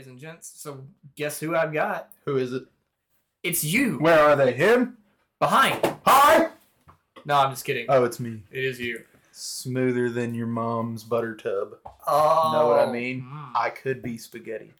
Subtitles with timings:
[0.00, 0.50] ladies and gents.
[0.56, 2.08] So guess who I've got?
[2.24, 2.62] Who is it?
[3.42, 4.54] It's you Where are they?
[4.54, 4.96] Him?
[5.38, 5.78] behind.
[6.06, 6.48] Hi.
[7.26, 7.84] No, I'm just kidding.
[7.90, 8.42] Oh, it's me.
[8.50, 9.02] It is you.
[9.32, 11.74] Smoother than your mom's butter tub.
[12.06, 13.20] Oh, Know what I mean?
[13.30, 13.50] mm.
[13.54, 14.72] I could be spaghetti.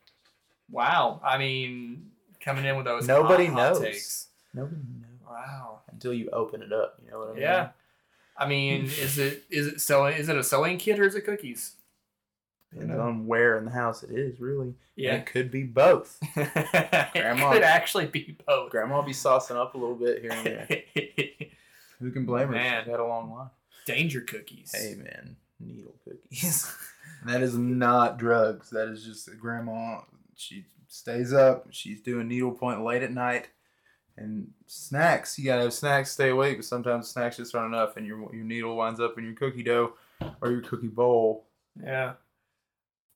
[0.70, 1.20] wow.
[1.22, 2.10] I mean,
[2.42, 3.80] coming in with those Nobody hot, hot knows.
[3.82, 4.26] takes.
[4.54, 5.80] Nobody knows Wow.
[5.92, 6.98] until you open it up.
[7.04, 7.42] You know what I mean?
[7.42, 7.68] Yeah.
[8.38, 10.16] I mean, is it is it sewing?
[10.16, 11.74] Is it a sewing kit or is it cookies?
[12.72, 14.74] Depends on where in the house it is, really.
[14.94, 15.16] Yeah.
[15.16, 16.18] It could be both.
[16.36, 17.52] it Grandma.
[17.52, 18.70] could actually be both.
[18.70, 20.68] Grandma will be saucing up a little bit here and there.
[21.98, 22.54] Who can blame her?
[22.54, 22.84] Man.
[22.84, 23.50] She's had a long life.
[23.86, 24.72] Danger cookies.
[24.74, 26.72] Hey man, needle cookies.
[27.26, 28.70] that is not drugs.
[28.70, 30.02] That is just grandma.
[30.36, 31.66] She stays up.
[31.70, 33.48] She's doing needlepoint late at night.
[34.16, 36.12] And snacks, you gotta have snacks.
[36.12, 39.24] Stay awake, but sometimes snacks just aren't enough, and your your needle winds up in
[39.24, 39.94] your cookie dough
[40.40, 41.46] or your cookie bowl.
[41.82, 42.12] Yeah.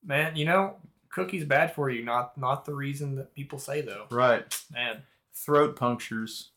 [0.05, 0.77] Man, you know,
[1.11, 2.05] cookies bad for you.
[2.05, 4.07] Not not the reason that people say though.
[4.11, 4.45] Right.
[4.73, 5.03] Man.
[5.35, 6.51] Throat punctures.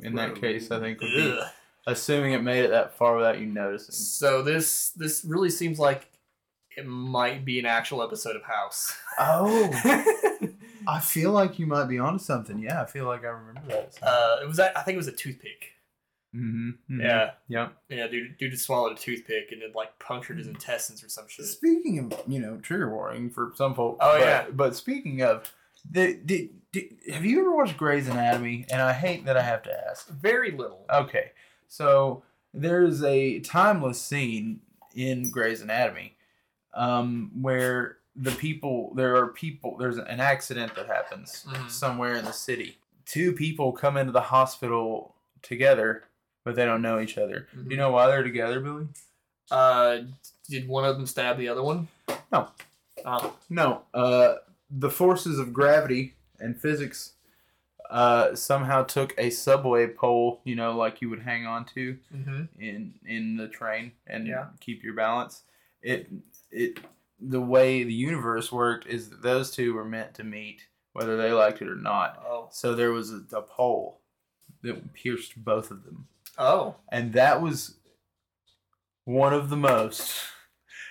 [0.00, 1.46] In that case, I think would be Ugh.
[1.86, 3.94] assuming it made it that far without you noticing.
[3.94, 6.08] So this this really seems like
[6.76, 8.96] it might be an actual episode of House.
[9.18, 9.68] Oh,
[10.88, 12.58] I feel like you might be onto something.
[12.58, 13.98] Yeah, I feel like I remember that.
[14.02, 15.72] uh, it was I think it was a toothpick.
[16.34, 17.00] Mm-hmm.
[17.00, 17.72] Yeah, Yep.
[17.88, 18.06] yeah.
[18.08, 21.46] Dude, dude just swallowed a toothpick and it like punctured his intestines or some shit.
[21.46, 23.98] Speaking of, you know, trigger warning for some folks.
[24.00, 24.44] Oh, but, yeah.
[24.52, 25.52] But speaking of,
[25.90, 28.66] the, the, the, have you ever watched Grey's Anatomy?
[28.70, 30.08] And I hate that I have to ask.
[30.08, 30.84] Very little.
[30.92, 31.32] Okay,
[31.68, 32.22] so
[32.54, 34.60] there's a timeless scene
[34.94, 36.16] in Grey's Anatomy,
[36.74, 41.70] um, where the people there are people there's an accident that happens Mhm.
[41.70, 42.76] somewhere in the city.
[43.06, 46.04] Two people come into the hospital together,
[46.44, 47.46] but they don't know each other.
[47.54, 48.86] Do you know why they're together, Billy?
[49.50, 49.98] Uh,
[50.48, 51.88] did one of them stab the other one?
[52.32, 52.48] No.
[53.04, 53.36] Oh.
[53.50, 53.82] No.
[53.92, 54.34] Uh,
[54.70, 57.12] the forces of gravity and physics
[57.90, 62.42] uh, somehow took a subway pole, you know, like you would hang on to Mm-hmm.
[62.62, 64.46] in in the train and Yeah.
[64.60, 65.42] keep your balance.
[65.82, 66.08] It
[66.50, 66.78] it
[67.20, 71.32] the way the universe worked is that those two were meant to meet, whether they
[71.32, 72.20] liked it or not.
[72.26, 72.48] Oh.
[72.50, 74.00] So there was a, a pole
[74.62, 76.06] that pierced both of them,
[76.38, 76.76] Oh.
[76.90, 77.76] and that was
[79.04, 80.14] one of the most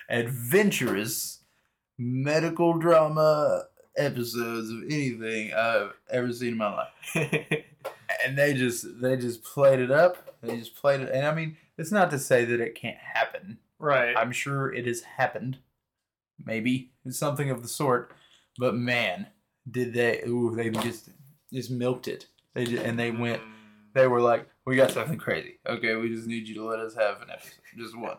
[0.09, 1.43] adventurous
[1.97, 3.63] medical drama
[3.97, 7.15] episodes of anything I've ever seen in my life
[8.23, 10.35] and they just they just played it up.
[10.41, 13.59] They just played it, and I mean, it's not to say that it can't happen.
[13.79, 14.15] right.
[14.17, 15.59] I'm sure it has happened,
[16.43, 18.11] maybe it's something of the sort.
[18.57, 19.27] But man,
[19.69, 20.21] did they?
[20.25, 21.09] Ooh, they just
[21.53, 22.27] just milked it.
[22.53, 23.41] They just, and they went.
[23.93, 25.59] They were like, "We got something crazy.
[25.67, 28.17] Okay, we just need you to let us have an episode, just one.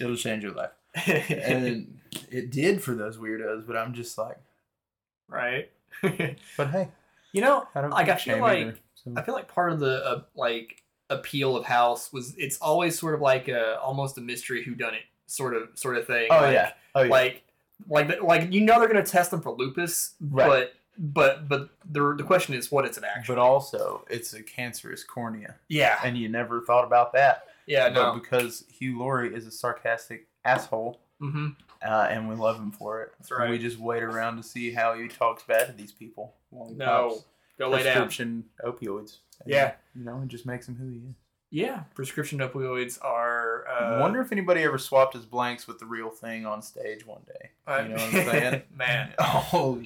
[0.00, 0.70] It'll change your life."
[1.06, 1.98] And
[2.30, 3.66] it did for those weirdos.
[3.66, 4.38] But I'm just like,
[5.28, 5.70] right.
[6.56, 6.88] but hey,
[7.32, 9.80] you know, I don't Like, I feel like- either, so- I feel like part of
[9.80, 14.20] the uh, like appeal of House was it's always sort of like a almost a
[14.20, 16.28] mystery who done it sort of sort of thing.
[16.30, 16.72] Oh like, yeah.
[16.94, 17.10] Oh yeah.
[17.10, 17.42] Like
[17.88, 20.46] like like you know they're gonna test them for lupus, Right.
[20.46, 23.34] but but but the the question is what is it actually?
[23.36, 27.44] But also, it's a cancerous cornea, yeah, and you never thought about that.
[27.66, 31.48] yeah, But no, because Hugh Laurie is a sarcastic asshole, mm-hmm.
[31.86, 33.12] uh, and we love him for it.
[33.18, 33.48] That's right.
[33.50, 36.34] We just wait around to see how he talks bad to these people.
[36.52, 37.22] no,
[37.58, 37.92] go lay down.
[37.94, 39.18] prescription opioids.
[39.42, 39.72] And, Yeah.
[39.94, 41.14] you know, it just makes him who he is.
[41.52, 43.66] Yeah, prescription opioids are.
[43.68, 47.04] I Uh, wonder if anybody ever swapped his blanks with the real thing on stage
[47.06, 47.50] one day.
[47.82, 48.62] You know what I'm saying?
[48.74, 49.14] man.
[49.18, 49.82] Oh,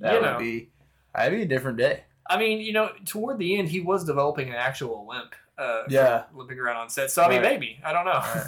[0.00, 0.38] that You would know.
[0.38, 0.70] be.
[1.14, 2.04] That'd be a different day.
[2.26, 5.34] I mean, you know, toward the end, he was developing an actual limp.
[5.56, 6.24] Uh, Yeah.
[6.34, 7.10] limping around on set.
[7.10, 7.52] So I mean, Right.
[7.52, 8.12] maybe I don't know.
[8.18, 8.46] Right.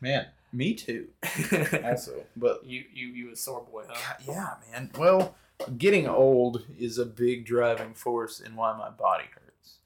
[0.00, 1.08] Man, me too.
[1.84, 3.94] Also, but you you you a sore boy, huh?
[3.94, 4.90] God, yeah, man.
[4.98, 5.34] Well,
[5.78, 9.78] getting old is a big driving force in why my body hurts.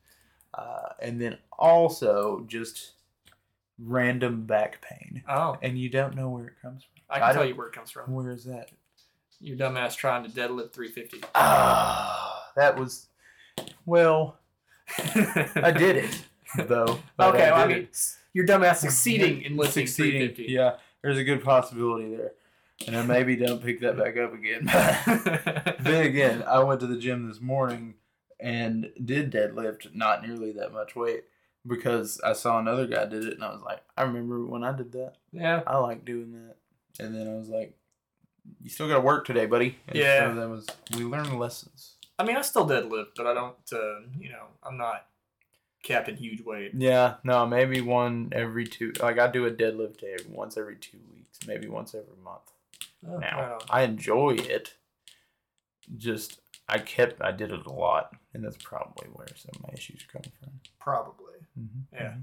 [0.55, 2.93] Uh, and then also just
[3.79, 5.23] random back pain.
[5.29, 6.93] Oh, And you don't know where it comes from.
[7.09, 8.13] I can I tell you where it comes from.
[8.13, 8.71] Where is that?
[9.41, 11.21] Your dumbass trying to deadlift 350.
[11.35, 13.07] Ah, that was.
[13.87, 14.39] Well,
[14.99, 16.23] I did it,
[16.69, 17.01] though.
[17.21, 17.99] okay, well, I mean, it.
[18.33, 20.21] your dumbass succeeding in lifting Succeeding.
[20.35, 20.53] 350.
[20.53, 22.33] Yeah, there's a good possibility there.
[22.87, 24.67] And I maybe don't pick that back up again.
[25.81, 27.95] then again, I went to the gym this morning
[28.39, 31.25] and did deadlift not nearly that much weight
[31.67, 34.71] because I saw another guy did it and I was like, I remember when I
[34.77, 35.15] did that.
[35.33, 35.63] yeah.
[35.67, 36.55] I like doing that.
[37.05, 37.75] And then I was like,
[38.63, 39.77] you still got to work today, buddy.
[39.89, 40.29] And Yeah.
[40.35, 40.67] So that was
[40.97, 41.95] we learned lessons.
[42.19, 43.57] I mean, I still deadlift, but I don't.
[43.73, 45.07] Uh, you know, I'm not
[45.83, 46.73] Captain Huge Weight.
[46.75, 48.93] Yeah, no, maybe one every two.
[49.01, 52.43] Like I do a deadlift day once every two weeks, maybe once every month.
[53.09, 53.63] Oh, Now right.
[53.71, 54.75] I enjoy it,
[55.97, 59.75] just I kept I did it a lot, and that's probably where some of my
[59.75, 60.51] issues are coming from.
[60.81, 61.25] Probably.
[61.59, 61.85] Mhm.
[61.93, 62.15] Yeah.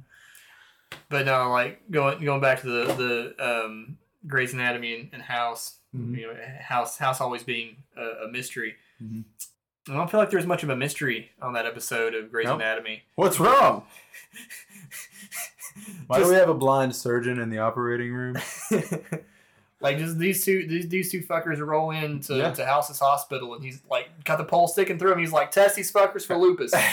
[1.09, 3.97] But no, like going going back to the the um,
[4.27, 6.17] Grey's Anatomy and, and House, Mhm.
[6.19, 8.75] you know, House House always being a, a mystery.
[9.01, 9.23] Mhm.
[9.89, 12.55] I don't feel like there's much of a mystery on that episode of Grey's Nope.
[12.59, 13.03] Anatomy.
[13.15, 13.83] What's wrong?
[16.07, 18.37] Why do we have a blind surgeon in the operating room?
[19.81, 22.51] like just these two these, these two fuckers roll into Yeah.
[22.53, 25.19] to House's hospital and he's like got the pole sticking through him.
[25.19, 26.71] He's like, test these fuckers for lupus.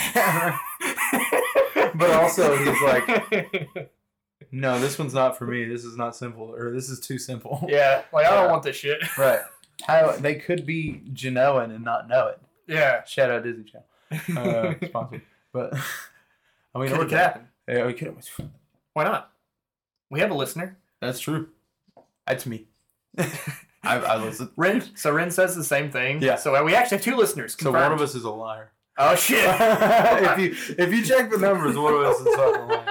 [1.94, 3.90] But also he's like,
[4.54, 5.64] No, this one's not for me.
[5.64, 7.64] This is not simple, or this is too simple.
[7.68, 8.50] yeah, like I don't Yeah.
[8.50, 9.00] want this shit.
[9.16, 9.40] Right.
[9.86, 12.38] How they could be Genoan and not know it.
[12.68, 15.22] Yeah, Shout out Disney Channel, uh, sponsored.
[15.52, 15.74] But
[16.74, 17.48] I mean, could or it happen?
[17.66, 18.14] Yeah, we could.
[18.92, 19.32] Why not?
[20.10, 20.76] We have a listener.
[21.00, 21.48] That's true.
[22.26, 22.66] That's me.
[23.18, 24.50] I, I listen.
[24.56, 24.84] Ren.
[24.94, 26.22] So Ren says the same thing.
[26.22, 26.36] Yeah.
[26.36, 27.56] So uh, we actually have two listeners.
[27.58, 28.70] So one of us is a liar.
[28.98, 29.42] Oh shit.
[29.42, 32.86] if you if you check the numbers, one of us is fucking lying.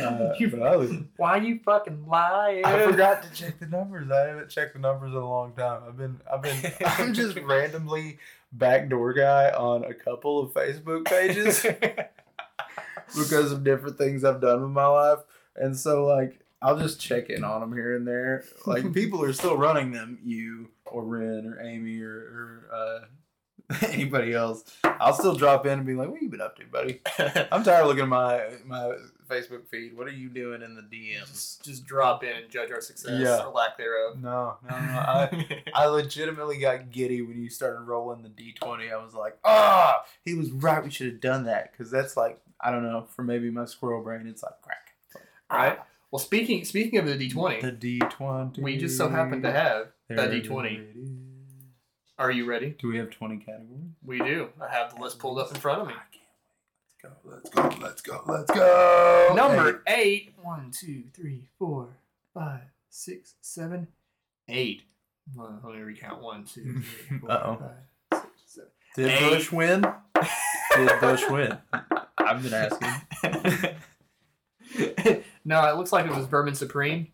[0.00, 1.08] Uh, You- listen.
[1.16, 2.64] Why you fucking lying?
[2.64, 4.10] I forgot to check the numbers.
[4.10, 5.82] I haven't checked the numbers in a long time.
[5.86, 8.18] I've been I've been I'm just randomly
[8.52, 11.64] backdoor guy on a couple of Facebook pages
[13.18, 15.20] because of different things I've done with my life.
[15.56, 18.44] And so like I'll just check in on them here and there.
[18.66, 24.32] Like people are still running them, you or Ren or Amy or, or uh, anybody
[24.32, 24.64] else.
[24.84, 27.00] I'll still drop in and be like, "What you been up to, buddy?"
[27.50, 28.92] I'm tired of looking at my my
[29.28, 29.96] Facebook feed.
[29.96, 31.26] What are you doing in the DMs?
[31.28, 33.44] just, just drop in and judge our success Yeah.
[33.44, 34.18] or lack thereof.
[34.20, 34.76] No, no, no.
[34.80, 38.92] I, I legitimately got giddy when you started rolling the D20.
[38.92, 40.82] I was like, ah, he was right.
[40.84, 41.72] We should have done that.
[41.72, 44.90] Because that's like, I don't know, for maybe my squirrel brain, it's like crack.
[45.50, 45.78] All right.
[46.10, 48.58] Well, speaking speaking of the D20, The D20.
[48.58, 51.18] we just so happen to have a There D20.
[52.18, 52.76] Are you ready?
[52.78, 53.68] Do we have 20 categories?
[54.04, 54.50] We do.
[54.60, 55.94] I have the list pulled up in front of me.
[55.94, 56.20] I can't wait.
[56.90, 57.10] Let's go.
[57.24, 57.70] Let's go.
[57.80, 58.22] Let's go.
[58.26, 59.32] Let's go.
[59.34, 60.34] Number eight.
[60.42, 61.88] One, two, three, four,
[62.32, 62.60] five,
[62.90, 63.88] six, seven,
[64.48, 64.82] eight.
[65.38, 66.22] Oh, well, let me recount.
[66.22, 67.56] One, two, three, four, Uh-oh.
[68.10, 68.70] five, six, seven.
[68.96, 69.30] Did Eight.
[69.30, 69.80] Bush win?
[70.76, 71.58] Did Bush win?
[72.18, 73.74] I've been asking.
[75.44, 77.08] no, it looks like it was Vermin Supreme.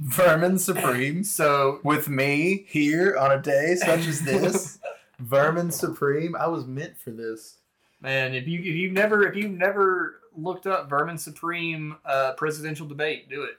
[0.00, 1.22] Vermin Supreme.
[1.24, 4.78] So with me here on a day such as this.
[5.18, 6.34] Vermin Supreme.
[6.34, 7.58] I was meant for this.
[8.02, 12.86] Man, if you if you've never if you've never looked up Vermin Supreme uh, presidential
[12.86, 13.56] debate, do it.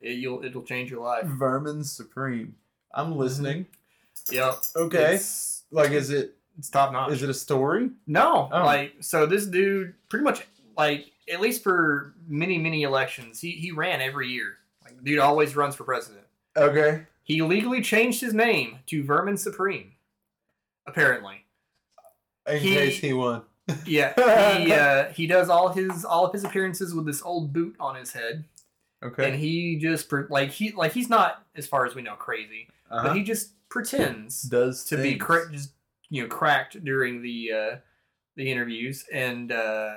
[0.00, 0.12] it.
[0.18, 1.24] You'll it'll change your life.
[1.24, 2.54] Vermin Supreme.
[2.94, 3.66] I'm listening.
[4.30, 4.54] Yep.
[4.76, 5.14] Okay.
[5.16, 7.12] It's, Like, is it it's top notch.
[7.12, 7.90] is it a story?
[8.06, 8.64] No, Oh.
[8.64, 13.70] like so this dude pretty much like at least for many many elections, he he
[13.72, 14.58] ran every year.
[14.84, 16.24] Like dude always runs for president.
[16.56, 17.04] Okay.
[17.22, 19.92] He legally changed his name to Vermin Supreme.
[20.86, 21.44] Apparently.
[22.48, 23.42] In He- case he won.
[23.84, 24.12] Yeah,
[24.58, 27.96] he uh, he does all his all of his appearances with this old boot on
[27.96, 28.44] his head,
[29.04, 29.28] Okay.
[29.30, 33.08] and he just like he like he's not as far as we know crazy, uh-huh.
[33.08, 35.72] but he just pretends does to be cra- just
[36.10, 37.76] you know cracked during the uh,
[38.36, 39.96] the interviews, and uh,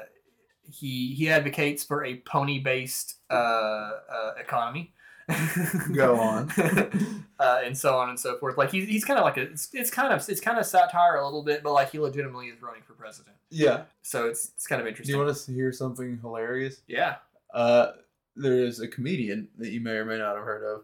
[0.63, 4.93] he he advocates for a pony based uh, uh, economy.
[5.93, 6.49] Go on.
[7.39, 8.57] uh, and so on and so forth.
[8.57, 11.15] Like he's, he's kind of like a it's, it's kind of it's kind of satire
[11.17, 13.35] a little bit, but like he legitimately is running for president.
[13.49, 13.83] Yeah.
[14.01, 15.13] So it's it's kind of interesting.
[15.13, 16.81] Do you want us to hear something hilarious?
[16.87, 17.15] yeah.
[17.53, 17.93] Uh,
[18.35, 20.83] there is a comedian that you may or may not have heard of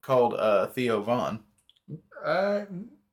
[0.00, 1.40] called uh, Theo Von.
[2.24, 2.60] Uh,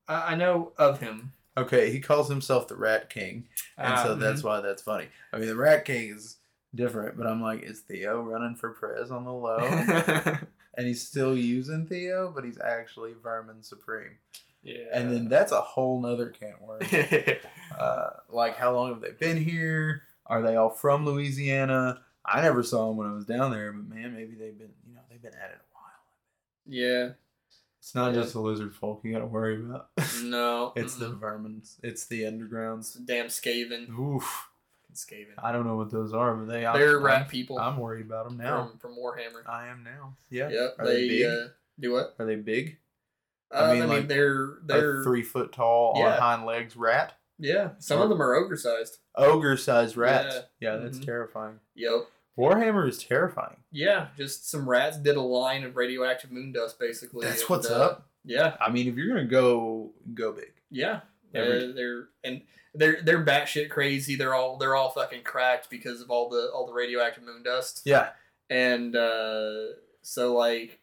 [0.08, 1.34] I I know of him.
[1.58, 3.48] Okay, he calls himself the Rat King.
[3.78, 5.08] And so Um, that's why that's funny.
[5.34, 6.38] I mean, the Rat King is
[6.76, 9.58] different, but I'm like, is Theo running for prez on the low?
[10.78, 14.18] and he's still using Theo, but he's actually Vermin Supreme.
[14.64, 14.86] yeah.
[14.94, 16.94] And then that's a whole nother can of worms.
[17.80, 20.04] uh, like, how long have they been here?
[20.26, 22.02] Are they all from Louisiana?
[22.26, 24.94] I never saw them when I was down there, but man, maybe they've been, you
[24.94, 26.68] know, they've been at it a while.
[26.68, 27.10] yeah.
[27.80, 28.22] It's not Yeah.
[28.22, 29.90] just the lizard folk you got to worry about.
[30.22, 30.72] No.
[30.78, 31.20] it's the mm-mm.
[31.20, 31.78] vermins.
[31.82, 32.96] It's the undergrounds.
[33.04, 33.90] damn Skaven.
[34.00, 34.51] Oof.
[34.94, 35.34] Skaven.
[35.38, 36.62] I don't know what those are, but they.
[36.62, 38.68] They're I'm, rat people I'm worried about them now.
[38.68, 39.48] from, from Warhammer.
[39.48, 40.16] I am now.
[40.30, 40.50] Yeah.
[40.50, 40.76] Yep.
[40.80, 41.26] Are they they big?
[41.26, 41.48] uh,
[41.80, 42.16] do what?
[42.20, 42.78] Are they big?
[43.54, 46.14] Uh, I I mean, mean, like, they're they're three foot tall Yeah.
[46.16, 47.14] on hind legs rat.
[47.38, 47.72] yeah.
[47.80, 49.00] Some of them are ogre sized.
[49.16, 50.36] Ogre sized rats.
[50.60, 50.74] Yeah.
[50.74, 51.06] Yeah, that's Mhm.
[51.06, 51.60] terrifying.
[51.76, 52.08] Yep.
[52.38, 53.58] Warhammer is terrifying.
[53.72, 57.28] Yeah, just some rats did a line of radioactive moon dust, basically.
[57.28, 58.08] That's and, what's uh, up.
[58.24, 60.54] Yeah, I mean, if you're gonna go, go big.
[60.70, 61.02] yeah.
[61.34, 62.42] Every- Uh, they're and
[62.74, 64.16] they're they're batshit crazy.
[64.16, 67.82] They're all they're all fucking cracked because of all the all the radioactive moon dust.
[67.86, 68.10] Yeah.
[68.50, 70.80] And uh, so like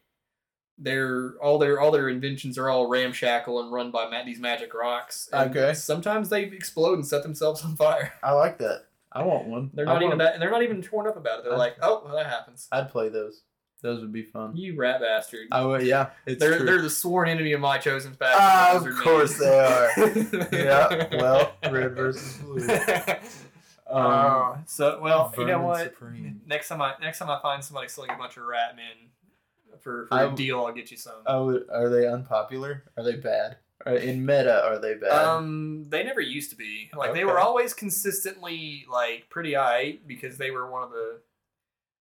[0.77, 4.73] their all their all their inventions are all ramshackle and run by ma- these magic
[4.73, 5.29] rocks.
[5.33, 5.73] And Okay.
[5.73, 8.13] Sometimes they explode and set themselves on fire.
[8.23, 8.85] I like that.
[9.11, 9.71] I want one.
[9.73, 11.43] They're not even that, and they're not even torn up about it.
[11.45, 12.67] They're I- like, oh, well, that happens.
[12.71, 13.41] I'd play those.
[13.81, 14.55] Those would be fun.
[14.57, 15.47] You rat bastard.
[15.51, 15.83] I would.
[15.83, 16.65] Yeah, it's they're true.
[16.65, 18.37] they're the sworn enemy of my chosen faction.
[18.41, 20.31] Ah, of course Maidens.
[20.31, 20.47] they are.
[21.11, 21.17] yeah.
[21.17, 22.67] Well, red versus blue.
[23.91, 25.85] Um, Uh, so well, you know what?
[25.85, 26.41] Supreme.
[26.45, 29.09] Next time I next time I find somebody selling a bunch of rat men
[29.79, 31.15] for, for I a w- deal, I'll get you some.
[31.25, 32.83] Oh, are they unpopular?
[32.97, 33.57] Are they bad?
[33.87, 35.11] Are, in meta, are they bad?
[35.11, 36.91] Um, they never used to be.
[36.95, 41.21] Like they were always consistently like pretty high because they were one of the.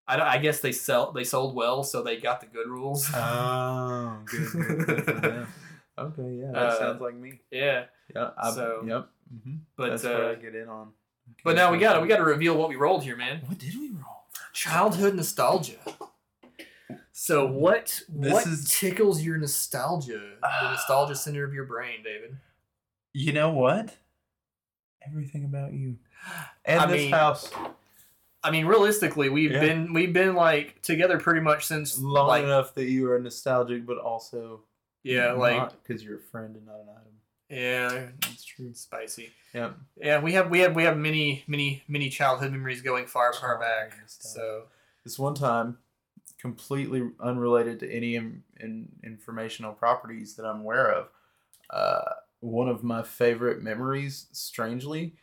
[0.08, 3.08] I, I guess they sell they sold well, so they got the good rules.
[3.14, 4.52] oh, good.
[4.52, 5.46] good, good them.
[5.98, 7.40] Okay, yeah, that Uh, sounds like me.
[7.50, 7.84] yeah,
[8.14, 9.08] Yeah, I, so- yep.
[9.44, 10.92] hmm but That's where I uh, get in on.
[11.44, 13.42] but now we got to we got to reveal what we rolled here, man.
[13.46, 14.24] What did we roll?
[14.52, 15.76] Childhood nostalgia.
[17.12, 22.36] So what This what is- tickles your nostalgia, the nostalgia center of your brain, David?
[23.12, 23.96] You know what?
[25.06, 25.96] Everything about you
[26.64, 27.50] and I this mean, house.
[28.42, 29.60] I mean, realistically, we've Yeah.
[29.60, 33.84] been we've been like together pretty much since Long like enough that you are nostalgic,
[33.86, 34.62] but also
[35.02, 37.12] yeah, like because you're a friend and not an item.
[37.50, 38.72] yeah, That's true.
[38.74, 39.30] spicy.
[39.54, 39.70] Yeah.
[39.96, 43.58] Yeah, we have we have we have many many many childhood memories going far far
[43.58, 43.94] back.
[44.06, 44.64] So
[45.04, 45.78] This one time,
[46.38, 51.08] completely unrelated to any in, in, informational properties that I'm aware of,
[51.70, 55.16] uh, one of my favorite memories, strangely,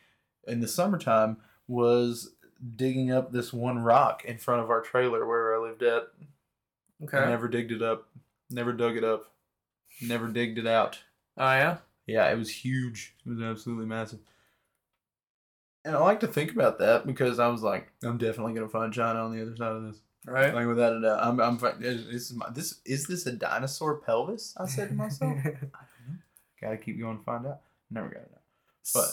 [0.47, 2.34] in the summertime was
[2.75, 6.03] digging up this one rock in front of our trailer where I lived at.
[7.03, 7.17] okay.
[7.17, 8.07] I never digged it up,
[8.49, 9.31] never dug it up,
[10.01, 10.99] never digged it out.
[11.37, 11.77] Oh yeah.
[12.07, 13.15] Yeah, it was huge.
[13.25, 14.19] It was absolutely massive.
[15.83, 18.93] And I like to think about that because I was like, I'm definitely gonna find
[18.93, 20.01] China on the other side of this.
[20.27, 20.53] Right.
[20.53, 21.39] Like without a doubt, I'm.
[21.39, 21.59] I'm.
[21.79, 22.49] This is my.
[22.49, 24.55] This is this a dinosaur pelvis?
[24.57, 25.37] I said to myself.
[25.39, 26.17] I don't know.
[26.59, 27.59] Gotta keep going to find out.
[27.91, 28.31] Never got it.
[28.33, 28.41] out.
[28.93, 29.09] But-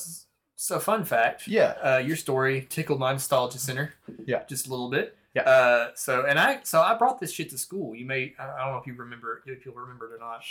[0.63, 1.49] so fun fact.
[1.49, 1.75] Yeah.
[1.83, 3.95] Uh, your story tickled my nostalgia center.
[4.25, 4.45] Yeah.
[4.49, 5.17] Just a little bit.
[5.35, 5.43] Yeah.
[5.43, 7.95] Uh, so and I so I brought this shit to school.
[7.95, 10.43] You may I don't know if you remember if you'll remember it or not.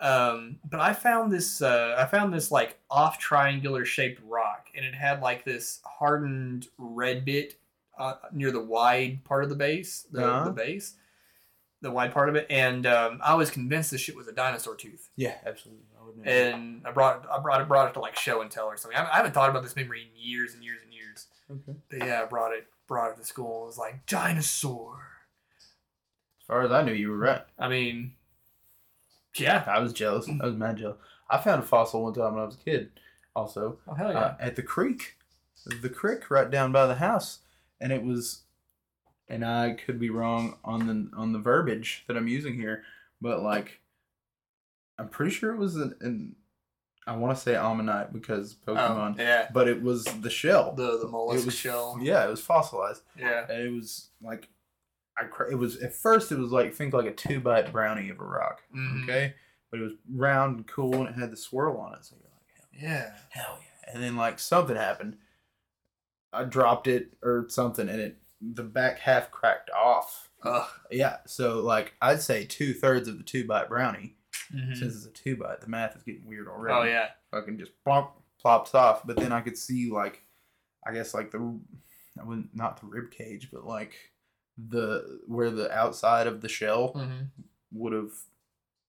[0.00, 4.84] Um, but I found this uh, I found this like off triangular shaped rock, and
[4.84, 7.56] it had like this hardened red bit
[7.96, 10.44] uh, near the wide part of the base, the, Uh-huh.
[10.46, 10.94] the base,
[11.80, 14.74] the wide part of it, and um, I was convinced this shit was a dinosaur
[14.74, 15.10] tooth.
[15.16, 15.84] Yeah, absolutely.
[16.24, 16.30] I.
[16.30, 18.98] And I brought I brought it brought it to like show and tell or something.
[18.98, 21.26] I, I haven't thought about this memory in years and years and years.
[21.50, 21.78] okay.
[21.90, 23.64] But yeah, I brought it brought it to school.
[23.64, 24.98] It was like dinosaur.
[26.40, 27.42] As far as I knew, you were right.
[27.58, 28.12] I mean,
[29.36, 29.64] yeah.
[29.66, 30.28] I was jealous.
[30.28, 30.98] I was mad jealous.
[31.30, 32.90] I found a fossil one time when I was a kid.
[33.34, 34.18] Also, Oh hell yeah.
[34.18, 35.16] uh, at the creek,
[35.80, 37.40] the creek right down by the house,
[37.80, 38.42] and it was,
[39.28, 42.84] and I could be wrong on the on the verbiage that I'm using here,
[43.20, 43.80] but like,
[44.98, 46.36] I'm pretty sure it was an, an
[47.06, 49.48] I want to say ammonite because oh, Pokemon, yeah.
[49.52, 50.72] but it was the shell.
[50.72, 51.98] The the mollusk it was shell.
[52.00, 53.44] Yeah, it was fossilized, Yeah.
[53.48, 54.48] and it was like,
[55.18, 58.08] I cra- it was at first it was like think like a two bite brownie
[58.10, 59.02] of a rock, Mhm.
[59.04, 59.34] okay,
[59.70, 62.30] but it was round and cool and it had the swirl on it, so you're
[62.30, 63.14] like, hell Yeah.
[63.30, 63.92] hell yeah.
[63.92, 65.18] And then like something happened.
[66.32, 70.30] I dropped it or something and it the back half cracked off.
[70.42, 70.68] Ugh.
[70.90, 71.18] Yeah.
[71.26, 74.16] So like I'd say two thirds of the two bite brownie.
[74.52, 74.76] Mhm.
[74.76, 76.74] Since it's a two bite, the math is getting weird already.
[76.74, 77.08] Oh yeah.
[77.30, 79.06] Fucking just plop plops off.
[79.06, 80.22] But then I could see like
[80.86, 81.58] I guess like the
[82.20, 83.94] I wouldn't not the rib cage, but like
[84.58, 87.28] the where the outside of the shell Mhm.
[87.72, 88.12] would have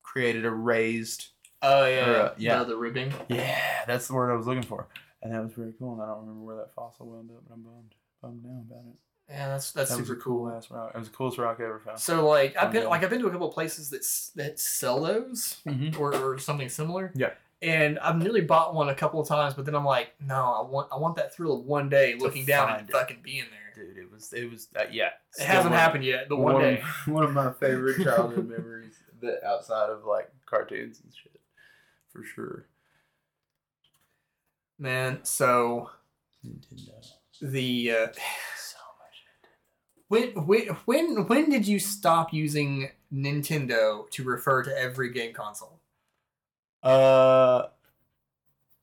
[0.04, 1.30] created a raised
[1.62, 2.10] Oh yeah.
[2.10, 2.60] Or, uh, yeah.
[2.60, 3.12] The, the ribbing.
[3.30, 4.88] Yeah, that's the word I was looking for,
[5.24, 5.94] and that was very cool.
[5.94, 8.86] And I don't remember where that fossil wound up, but I'm bummed, bummed now about
[8.88, 8.98] it.
[9.30, 10.56] Yeah, that's that's that super cool cool.
[10.56, 10.92] ass rock.
[10.94, 12.00] It was the coolest rock I ever found.
[12.00, 12.90] So like I've been Yeah.
[12.90, 14.06] like I've been to a couple of places that
[14.42, 16.00] that sell those Mm-hmm.
[16.00, 17.12] or, or something similar.
[17.16, 17.32] Yeah.
[17.62, 20.70] And I've nearly bought one a couple of times, but then I'm like, no, I
[20.70, 22.92] want I want that thrill of one day To looking down and it.
[22.92, 23.86] fucking being there.
[23.86, 25.10] Dude, it was it was uh, yeah.
[25.40, 26.82] It hasn't happened yet, but one, day.
[26.82, 31.40] Of, one of my favorite childhood memories that outside of like cartoons and shit,
[32.12, 32.68] for sure.
[34.78, 35.90] Man, so
[36.46, 36.92] Nintendo,
[37.42, 38.08] the uh.
[40.08, 45.80] When when when when did you stop using Nintendo to refer to every game console?
[46.84, 47.68] Uh,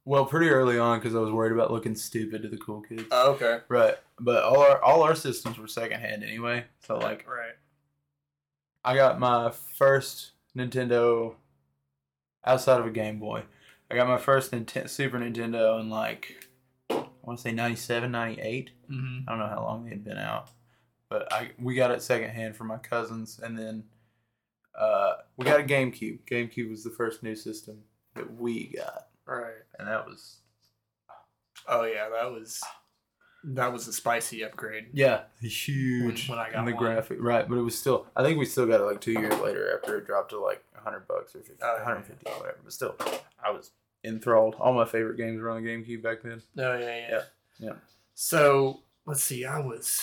[0.04, 3.04] well, pretty early on because I was worried about looking stupid to the cool kids.
[3.12, 3.60] Oh, okay.
[3.68, 6.64] Right, but all our all our systems were secondhand anyway.
[6.80, 7.54] So like, right.
[8.84, 11.34] I got my first Nintendo
[12.44, 13.44] outside of a Game Boy.
[13.90, 16.48] I got my first Nintendo, Super Nintendo in like
[16.90, 18.70] I want to say 97, 98.
[18.90, 19.28] Mm-hmm.
[19.28, 20.50] I don't know how long they had been out,
[21.12, 23.84] but I we got it secondhand from my cousins, and then
[24.74, 26.20] Uh, we got a GameCube.
[26.24, 27.82] GameCube was the first new system
[28.14, 29.62] that we got, Right.
[29.78, 30.38] and that was
[31.68, 32.60] Oh yeah, that was
[33.44, 34.86] that was a spicy upgrade.
[34.92, 36.28] yeah huge.
[36.28, 36.82] When I got the one.
[36.84, 37.46] graphic, right?
[37.48, 38.06] But it was still.
[38.16, 40.64] I think we still got it like two years later after it dropped to like
[40.74, 41.84] hundred bucks or 50, Oh, yeah.
[41.84, 42.58] 150 or whatever.
[42.64, 42.96] But still,
[43.44, 43.70] I was
[44.04, 44.54] enthralled.
[44.58, 46.40] All my favorite games were on the GameCube back then.
[46.58, 47.08] Oh yeah.
[47.10, 47.22] Yeah,
[47.58, 47.72] yeah.
[48.14, 49.44] So let's see.
[49.44, 50.00] I was.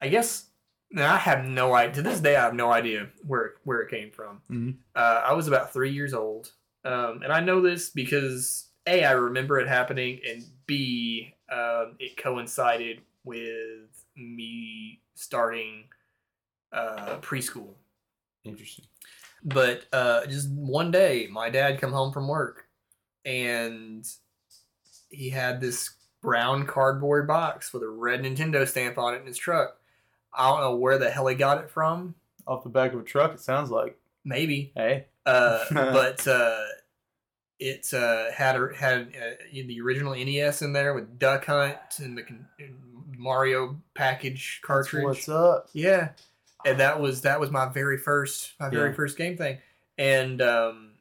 [0.00, 0.46] I guess.
[0.90, 1.94] Now I have no idea.
[1.94, 4.40] To this day, I have no idea where where it came from.
[4.50, 4.76] Mhm.
[4.94, 6.52] Uh, I was about three years old,
[6.84, 12.16] um, and I know this because a I remember it happening, and b um, it
[12.16, 15.84] coincided with me starting
[16.72, 17.74] uh, preschool.
[18.44, 18.86] Interesting.
[19.44, 22.66] But uh, just one day, my dad come home from work,
[23.24, 24.06] and
[25.10, 29.36] he had this brown cardboard box with a red Nintendo stamp on it in his
[29.36, 29.76] truck.
[30.34, 32.14] I don't know where the hell he got it from.
[32.46, 33.98] Off the back of a truck, it sounds like.
[34.24, 35.06] Maybe, Hey.
[35.26, 36.62] uh, but uh,
[37.58, 42.16] it uh, had a, had uh, the original NES in there with Duck Hunt and
[42.16, 42.24] the
[43.16, 45.04] Mario package cartridge.
[45.04, 45.68] What's up?
[45.72, 46.10] Yeah,
[46.64, 48.94] and that was that was my very first my very Yeah.
[48.96, 49.58] first game thing,
[49.98, 50.92] and um,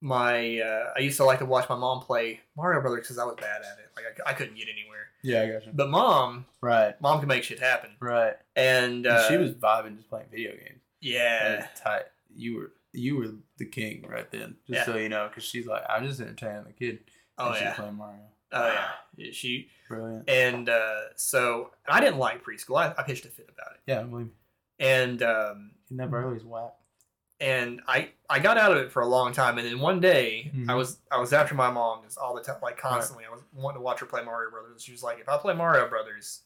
[0.00, 3.24] my uh, I used to like to watch my mom play Mario Brothers because I
[3.24, 3.90] was bad at it.
[3.96, 5.72] Like I, I couldn't get anywhere, Yeah, I got you.
[5.74, 7.00] but mom Right.
[7.00, 8.34] mom can make shit happen, Right.
[8.56, 10.80] and And uh, she was vibing just playing video games.
[11.00, 12.04] Yeah tight.
[12.34, 14.56] You were you were the king right then.
[14.66, 14.84] Just Yeah.
[14.86, 17.00] so you know, because she's like, I'm just entertaining the kid.
[17.38, 18.20] oh and she's yeah playing Mario.
[18.52, 20.28] oh yeah Yeah, she Brilliant.
[20.28, 22.78] and uh, so I didn't like preschool.
[22.80, 24.30] I, I pitched a fit about it, Yeah, I believe.
[24.78, 26.74] and um, Kidnap Early's whack.
[27.40, 30.50] And I I got out of it for a long time, and then one day
[30.54, 30.76] I Mhm.
[30.76, 33.24] was I was after my mom just all the time, like constantly.
[33.24, 34.82] I was wanting to watch her play Mario Brothers.
[34.82, 36.42] She was like, "If I play Mario Brothers,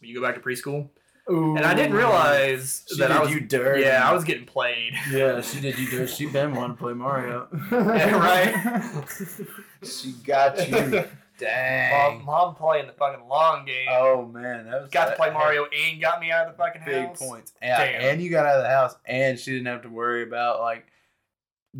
[0.00, 0.88] will you go back to preschool?"
[1.28, 1.56] Ooh.
[1.56, 3.82] And I didn't realize She that did I was you dirty.
[3.82, 4.94] yeah I was getting played.
[5.10, 6.06] Yeah, she did you dirty.
[6.12, 7.48] She been wanting to play Mario.
[7.72, 9.04] Yeah, right.
[9.84, 11.04] she got you.
[11.40, 12.24] Mom, Dang.
[12.24, 13.88] mom playing the fucking long game.
[13.90, 16.82] Oh man, that was got to play Mario and got me out of the fucking
[16.86, 17.18] Big house.
[17.18, 17.52] Big points.
[17.62, 18.00] Yeah, Damn.
[18.02, 20.86] and you got out of the house, and she didn't have to worry about like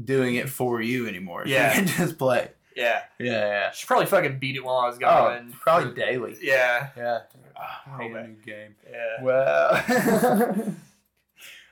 [0.05, 1.45] doing it for you anymore.
[1.47, 1.71] Yeah.
[1.73, 2.51] she can just play.
[2.77, 3.71] Yeah, Yeah, yeah.
[3.71, 5.53] she probably fucking beat it while I was gone.
[5.55, 6.37] Oh, probably daily.
[6.42, 7.21] Yeah, Yeah.
[7.59, 8.75] Ah, I hate a new game.
[8.90, 9.23] yeah.
[9.23, 9.83] Well,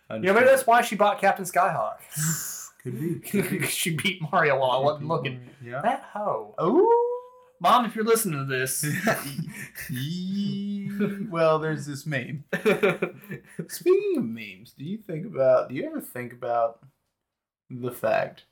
[0.11, 1.97] You know, maybe that's why she bought Captain Skyhawk.
[2.83, 3.14] could be.
[3.20, 3.66] Could be.
[3.66, 5.51] she beat Mario while I wasn't looking.
[5.62, 5.83] Yeah.
[5.83, 6.55] That hoe.
[6.57, 7.13] Oh.
[7.64, 8.85] Mom, if you're listening to this.
[11.31, 12.44] Well, there's this meme.
[13.68, 15.70] Speaking of memes, do you think about?
[15.70, 16.81] Do you ever think about
[17.68, 18.44] the fact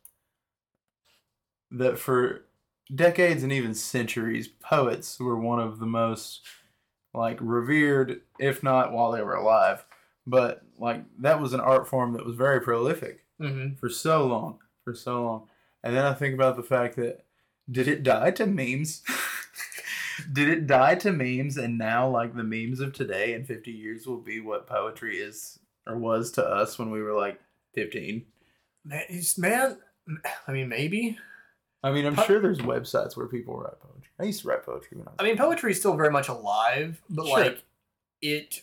[1.70, 2.46] that for
[2.92, 6.40] decades and even centuries, poets were one of the most
[7.14, 9.84] like revered, if not while they were alive,
[10.26, 14.58] but like that was an art form that was very prolific hmm for so long,
[14.84, 15.48] for so long.
[15.84, 17.24] And then I think about the fact that
[17.70, 19.02] did it die to memes?
[20.32, 24.06] did it die to memes and now like the memes of today in 50 years
[24.06, 27.40] will be what poetry is or was to us when we were like
[27.74, 28.24] 15?
[28.84, 29.04] Man,
[29.38, 29.78] man,
[30.48, 31.16] I mean, maybe.
[31.84, 34.10] I mean, I'm Po- sure there's websites where people write poetry.
[34.20, 36.28] I used to write poetry when I was I mean, poetry is still very much
[36.28, 37.38] alive, but Sure.
[37.38, 37.64] like
[38.20, 38.60] it.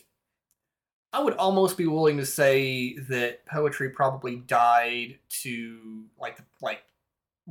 [1.12, 6.82] I would almost be willing to say that poetry probably died to like the like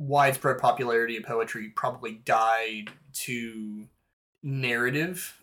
[0.00, 3.86] widespread popularity of poetry probably died to
[4.42, 5.36] narrative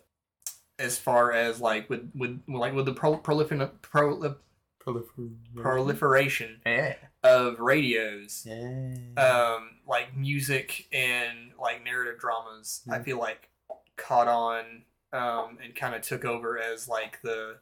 [0.78, 4.36] as far as like with with like with the pro, prolif- prolif-
[4.84, 6.96] prolifer- proliferation Yeah.
[7.22, 8.94] of radios Yeah.
[9.16, 13.48] um, like music and like narrative dramas, I feel like
[13.96, 17.58] caught on um, and kind of took over as like the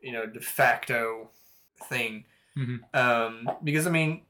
[0.00, 1.30] you know de facto
[1.88, 2.24] thing.
[2.56, 2.80] Mhm.
[2.94, 4.22] Um, because I mean,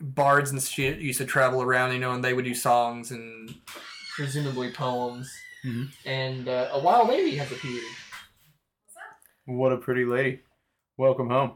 [0.00, 3.54] bards and shit used to travel around, you know, and they would do songs and
[4.14, 5.32] presumably poems.
[5.64, 5.88] Mhm.
[6.04, 7.82] And uh, a wild lady has appeared.
[7.82, 9.52] What's that?
[9.52, 10.40] What a pretty lady.
[10.96, 11.52] Welcome home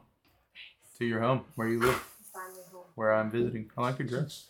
[0.98, 2.82] to your home where you live, home.
[2.94, 3.70] where I'm visiting.
[3.76, 4.48] I like your dress.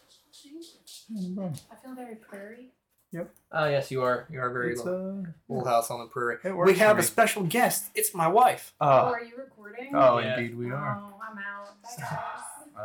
[1.12, 2.70] I feel very prairie.
[3.12, 3.34] Yep.
[3.50, 4.28] Ah, yes, you are.
[4.30, 6.36] You are very It's, little, uh, little house on the prairie.
[6.44, 7.90] It works We have for a special guest.
[7.94, 8.72] It's my wife.
[8.80, 9.90] oh, oh, are you recording?
[9.94, 10.38] oh, Yeah.
[10.38, 11.00] indeed we are.
[11.02, 11.82] Oh, I'm out.
[11.82, 12.40] Bye, guys.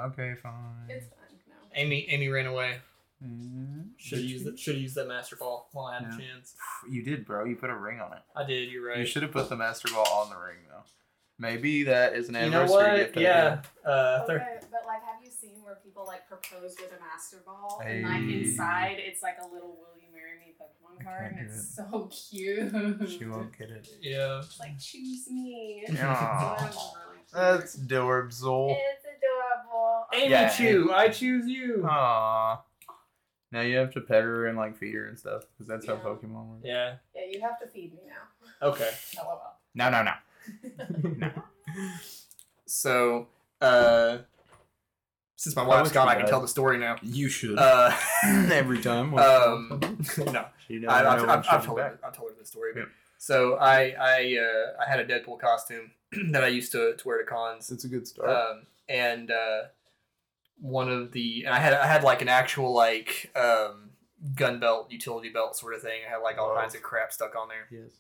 [0.08, 0.54] Okay, fine.
[0.90, 1.40] It's fine.
[1.48, 1.54] No.
[1.76, 2.78] Amy, Amy ran away.
[3.24, 4.60] Mm, Should have used that.
[4.60, 6.16] Should have used that master ball while I had Yeah.
[6.16, 6.56] a chance.
[6.90, 7.46] You did, bro.
[7.46, 8.20] You put a ring on it.
[8.36, 8.70] I did.
[8.70, 8.98] You're right.
[9.00, 10.84] You should have put the master ball on the ring, though.
[11.38, 12.96] Maybe that is an You know anniversary what?
[13.14, 13.18] gift.
[13.18, 13.62] Yeah.
[13.84, 17.82] Uh, thir- but like, have you seen where people like propose with a master ball
[17.84, 21.48] and like inside it's like a little "Will you marry me" Pokemon I card, and
[21.50, 23.10] do it's so cute.
[23.10, 23.88] She won't get it.
[24.02, 24.40] yeah.
[24.40, 25.84] It's like choose me.
[25.90, 26.58] Yeah.
[26.58, 26.80] So
[27.10, 28.78] really That's Dorbzol.
[28.78, 30.06] It's adorable.
[30.14, 30.50] Amy Yeah.
[30.50, 31.84] Chew, I choose you.
[31.90, 32.60] Aww.
[33.52, 35.96] Now you have to pet her and like feed her and stuff because that's how
[35.96, 36.62] Pokemon works.
[36.66, 36.96] Yeah.
[37.16, 38.68] Yeah, you have to feed me now.
[38.68, 38.90] Okay.
[39.18, 39.42] LOL.
[39.76, 41.30] No, no, no.
[42.66, 43.28] So,
[43.62, 44.20] uh,
[45.36, 46.96] since my wife's gone, I can tell the story now.
[47.02, 47.58] You should.
[47.60, 49.14] Uh, Every time.
[49.16, 49.68] um,
[50.18, 52.72] no, She I, doesn't I've, know I've, I've, told her, I've told her the story.
[52.74, 52.86] But,
[53.18, 55.92] So I I uh, I had a Deadpool costume
[56.32, 58.30] that I used to, to wear to cons, It's a good start.
[58.30, 59.62] um, and uh,
[60.60, 63.92] one of the and I had I had like an actual like um,
[64.36, 66.02] gun belt, utility belt sort of thing.
[66.08, 66.62] I had like all Wow.
[66.62, 67.68] kinds of crap stuck on there.
[67.72, 67.92] yes.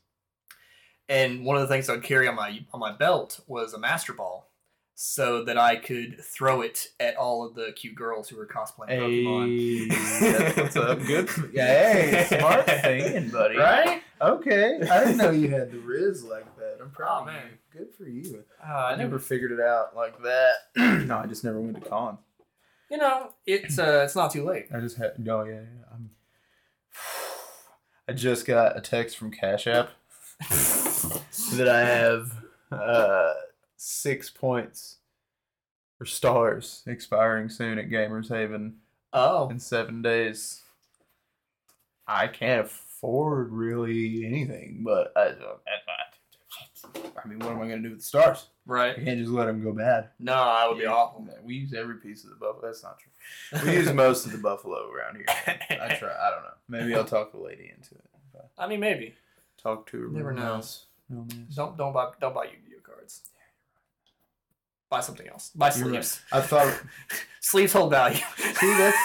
[1.07, 4.11] And one of the things I'd carry on my on my belt was a master
[4.13, 4.49] ball,
[4.95, 8.97] so that I could throw it at all of the cute girls who were cosplaying
[8.99, 9.89] Pokemon.
[10.19, 10.99] That's what's up.
[11.05, 11.29] Good.
[11.53, 11.93] Yeah,
[12.25, 13.55] hey, smart thinking, buddy.
[13.57, 14.01] Right?
[14.19, 14.79] Okay.
[14.89, 16.54] I didn't know you had the riz like that.
[16.85, 17.43] I'm proud Oh, of man.
[17.73, 17.79] you.
[17.79, 18.43] Good for you.
[18.63, 20.53] Uh, I never figured it out like that.
[21.07, 22.17] no, I just never went to con.
[22.91, 24.67] You know, it's uh, it's not too late.
[24.73, 25.85] I just had no, yeah, yeah.
[25.93, 26.11] I'm.
[28.07, 29.89] I just got a text from Cash App
[31.55, 32.31] that I have
[32.71, 33.33] uh,
[33.77, 34.97] six points
[35.99, 38.75] or stars expiring soon at Gamers Haven
[39.11, 40.61] Oh, in seven days.
[42.07, 45.33] I can't afford really anything, but I, I
[47.27, 48.47] mean, what am I going to do with the stars?
[48.67, 48.95] I right.
[48.95, 50.09] can't just let them go bad.
[50.19, 50.91] No, that would be Yeah.
[50.93, 51.27] awful.
[51.43, 52.61] We use every piece of the buffalo.
[52.65, 53.11] That's not true.
[53.65, 55.25] We use most of the buffalo around here.
[55.27, 56.09] I try.
[56.09, 56.53] I don't know.
[56.67, 58.05] Maybe I'll talk the lady into it.
[58.33, 59.15] If I I mean, maybe.
[59.61, 60.07] talk to her.
[60.09, 60.55] Never real know.
[60.57, 60.85] nice.
[61.09, 61.55] Real nice.
[61.55, 63.21] Don't don't buy don't buy Yu-Gi-Oh cards.
[64.89, 65.51] Buy something else.
[65.55, 66.03] Buy You're right.
[66.05, 66.21] sleeves.
[66.31, 66.81] I thought
[67.39, 68.17] sleeves hold value.
[68.37, 68.95] See, that's-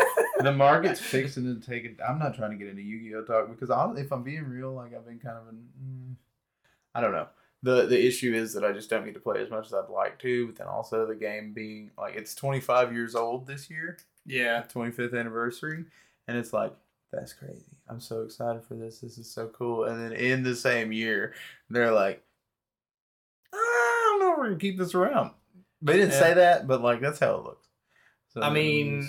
[0.40, 1.96] the market's fixing to take it.
[2.06, 5.06] I'm not trying to get into Yu-Gi-Oh talk because if I'm being real, like I've
[5.06, 5.68] been kind of an.
[5.82, 6.14] Mm,
[6.94, 7.28] I don't know.
[7.62, 9.88] the The issue is that I just don't get to play as much as I'd
[9.90, 10.46] like to.
[10.46, 13.98] But then also the game being like it's 25 years old this year.
[14.26, 14.62] yeah.
[14.72, 15.84] 25th anniversary
[16.26, 16.72] and it's like
[17.10, 20.54] that's crazy i'm so excited for this this is so cool and then in the
[20.54, 21.32] same year
[21.70, 22.22] they're like
[23.54, 25.30] i don't know if we're gonna keep this around
[25.80, 26.18] they didn't Yeah.
[26.20, 27.66] say that but like that's how it looks
[28.28, 29.08] so I mean,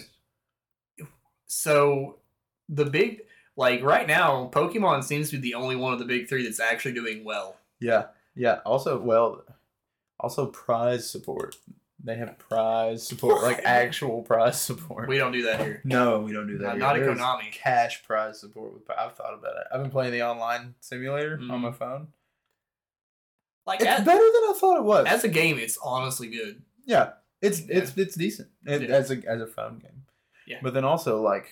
[1.51, 2.19] So
[2.69, 3.21] the big
[3.57, 6.59] like right now, Pokemon seems to be the only one of the big three that's
[6.59, 7.57] actually doing well.
[7.81, 9.43] yeah yeah also well
[10.19, 11.55] also prize support
[12.01, 15.81] they have prize support like actual prize support We don't do that here.
[15.83, 17.05] no we don't do that Not, here.
[17.15, 17.51] not at Konami.
[17.51, 21.47] cash prize support with i've thought about it i've been playing the online simulator on
[21.47, 21.59] Mhm.
[21.61, 22.07] my phone
[23.65, 26.61] Like it's as, better than i thought it was as a game, it's honestly good.
[26.85, 27.77] Yeah, it's Yeah.
[27.79, 28.95] it's it's decent it, Yeah.
[28.95, 30.03] as a as a phone game.
[30.49, 30.57] Yeah.
[30.61, 31.47] But then also like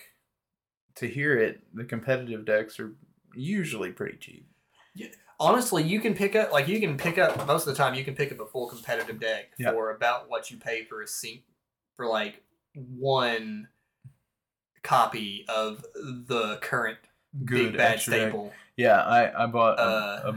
[0.96, 2.92] to hear it, the competitive decks are
[3.34, 4.46] usually pretty cheap.
[4.94, 5.06] Yeah.
[5.40, 7.94] Honestly, you can pick up like you can pick up most of the time.
[7.94, 9.70] You can pick up a full competitive deck Yeah.
[9.70, 11.42] for about what you pay for a sync
[11.96, 12.42] for like
[12.74, 13.68] one
[14.82, 16.98] copy of the current
[17.44, 18.52] Good big bad staple.
[18.76, 19.78] Yeah, I I bought.
[19.78, 20.20] Uh.
[20.24, 20.28] a,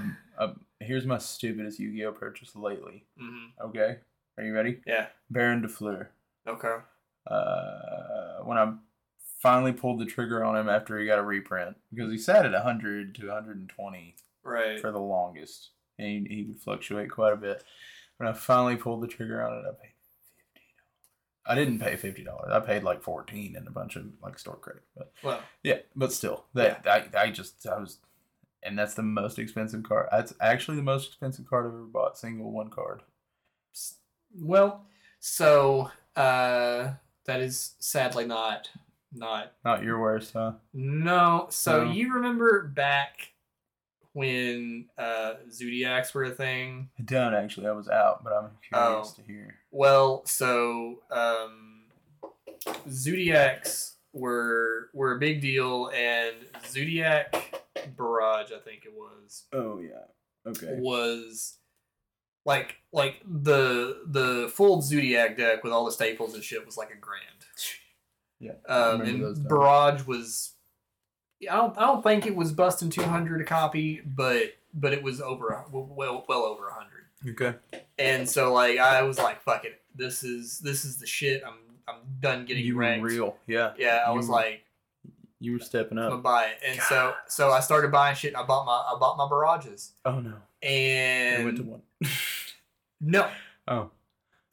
[0.44, 3.06] a, a, here's my stupidest Yu-Gi-Oh purchase lately.
[3.18, 3.98] hmm Okay,
[4.38, 4.82] are you ready?
[4.86, 5.08] Yeah.
[5.30, 6.10] Baronne de Fleur.
[6.48, 6.76] Okay.
[7.28, 8.74] Uh, when I
[9.40, 12.52] finally pulled the trigger on him after he got a reprint because he sat at
[12.52, 14.80] 100 to 120 Right.
[14.80, 17.64] for the longest, and he, he would fluctuate quite a bit.
[18.18, 19.94] When I finally pulled the trigger on it, I paid
[20.54, 21.46] fifty dollars.
[21.46, 22.52] I didn't pay fifty dollars.
[22.52, 24.82] I paid like fourteen and a bunch of like store credit.
[24.98, 28.00] But Well, yeah, but still, that I, I just I was,
[28.64, 30.10] and that's the most expensive card.
[30.12, 32.18] That's actually the most expensive card I've ever bought.
[32.18, 33.02] Single one card.
[34.36, 34.86] well.
[35.20, 36.94] So uh,
[37.26, 38.70] that is sadly not
[39.14, 40.54] not Not your worst, huh?
[40.74, 41.48] No.
[41.50, 41.92] So No.
[41.92, 43.34] you remember back
[44.14, 46.90] when uh Zodiacs were a thing?
[47.00, 47.68] I don't actually.
[47.68, 49.22] I was out, but I'm curious Oh.
[49.22, 49.56] to hear.
[49.72, 51.86] Well, so um
[52.90, 56.36] Zodiacs were were a big deal and
[56.68, 57.62] Zodiac
[57.98, 60.06] Barrage, I think it was, Oh yeah.
[60.48, 60.76] Okay.
[60.80, 61.58] was
[62.46, 66.92] like like the the full Zodiac deck with all the staples and shit was like
[66.92, 67.26] a grand.
[68.40, 68.54] Yeah.
[68.68, 69.48] Um, and.
[69.48, 70.54] Barrage was,
[71.50, 75.04] I don't, I don't think it was busting two hundred a copy, but but it
[75.04, 77.06] was over well well over a hundred.
[77.30, 77.58] Okay.
[78.00, 81.44] And so like I was like, fuck it, this is this is the shit.
[81.46, 81.54] I'm
[81.88, 83.06] I'm done getting You were ranked.
[83.06, 83.38] real.
[83.48, 83.74] Yeah.
[83.78, 84.62] Yeah, I You was were- like,
[85.40, 86.06] You were stepping up.
[86.06, 86.24] I'm gonna up.
[86.24, 88.36] buy it, and so so I started buying shit.
[88.36, 90.34] I bought my I bought my barrages, Oh no.
[90.64, 91.82] I and went to one.
[93.02, 93.30] no,
[93.68, 93.92] oh.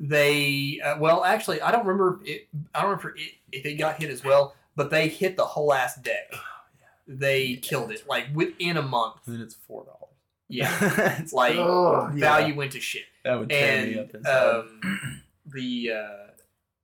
[0.01, 2.49] they uh, well actually I don't remember it.
[2.75, 5.73] I don't remember it, if it got hit as well, but they hit the whole
[5.73, 6.31] ass deck.
[6.33, 6.39] Oh,
[7.07, 9.17] They killed it like within a month.
[9.27, 9.95] And then it's four dollars.
[10.49, 12.21] Yeah, it's like oh, yeah.
[12.21, 13.05] value went to shit.
[13.25, 14.55] That would tear me And up inside.
[14.55, 16.25] um, the uh,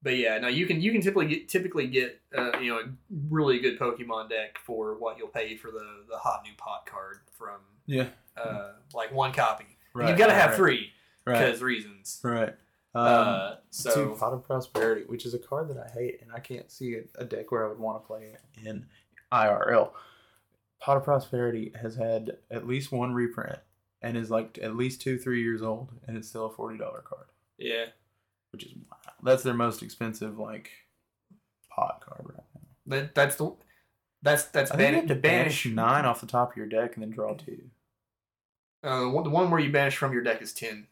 [0.02, 2.84] but yeah, no, you can you can typically get typically get uh, you know a
[3.30, 7.20] really good Pokemon deck for what you'll pay for the the hot new pot card
[7.38, 9.73] from yeah, uh, like one copy.
[9.94, 10.08] Right.
[10.08, 10.90] You've got to have right, three
[11.26, 12.20] Right, because reasons.
[12.22, 12.54] right.
[12.96, 16.30] Um, uh, so so Pot of Prosperity, which is a card that I hate, and
[16.32, 18.86] I can't see a, a deck where I would want to play it in
[19.32, 19.90] IRL.
[20.80, 23.58] Pot of Prosperity has had at least one reprint
[24.02, 27.00] and is like at least two, three years old, and it's still a forty dollar
[27.00, 27.26] card,
[27.58, 27.86] yeah,
[28.52, 28.98] which is wow.
[29.22, 30.70] That's their most expensive like
[31.74, 32.60] pot card right now.
[32.98, 33.50] that that's the
[34.22, 35.64] that's that's I think you have to banish.
[35.64, 37.62] banish nine off the top of your deck and then draw two.
[38.84, 40.86] Uh, the one- where you banish from your deck is ten.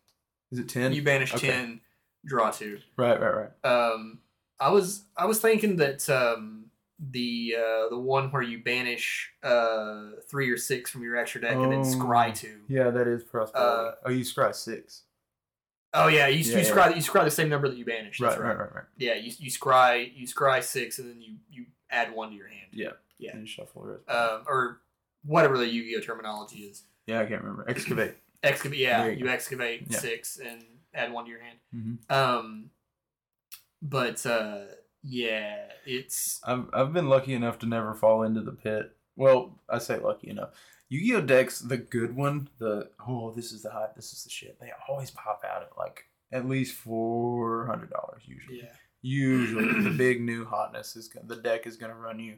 [0.51, 0.93] Is it ten?
[0.93, 1.49] You banish Okay.
[1.49, 1.81] ten,
[2.25, 2.81] draw two.
[2.97, 3.65] Right, right, right.
[3.71, 4.21] Um,
[4.61, 6.67] I was I was thinking that um,
[6.99, 11.57] the uh, the one where you banish uh, three or six from your extra deck
[11.57, 11.83] and then Oh.
[11.85, 12.61] scry two.
[12.69, 13.89] Yeah, that is prosperity.
[13.89, 15.03] Uh, oh, you scry six.
[15.95, 16.71] Oh yeah, you, Yeah, you yeah.
[16.73, 18.21] scry you scry the same number that you banished.
[18.21, 18.85] Right, That's right, right, right.
[18.97, 22.47] Yeah, you you scry you scry six and then you you add one to your
[22.49, 22.69] hand.
[22.73, 23.33] Yeah, Yeah.
[23.37, 24.09] And shuffle the rest.
[24.09, 24.81] Um, or
[25.25, 26.85] whatever the Yu-Gi-Oh terminology is.
[27.07, 27.69] Yeah, I can't remember.
[27.69, 28.15] Excavate.
[28.43, 28.79] Excavate.
[28.79, 29.99] Yeah, you you, excavate Yeah.
[29.99, 31.59] six and add one to your hand.
[31.75, 32.11] Mhm.
[32.15, 32.71] Um,
[33.81, 34.65] but uh,
[35.03, 38.97] yeah, it's I've I've been lucky enough to never fall into the pit.
[39.17, 40.51] Well, I say lucky enough.
[40.89, 44.59] Yu-Gi-Oh decks, the good one, the oh, this is the hype, this is the shit.
[44.61, 48.59] They always pop out at like at least four hundred dollars usually.
[48.59, 48.73] yeah.
[49.05, 52.37] Usually, the big new hotness is gonna, the deck is going to run you,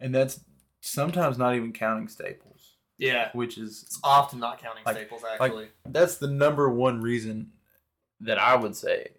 [0.00, 0.40] and that's
[0.80, 5.40] sometimes not even counting staples, Yeah, which is it's often not counting Like- staples like-
[5.40, 5.68] actually.
[5.84, 7.52] that's the number one reason
[8.20, 9.12] that I would say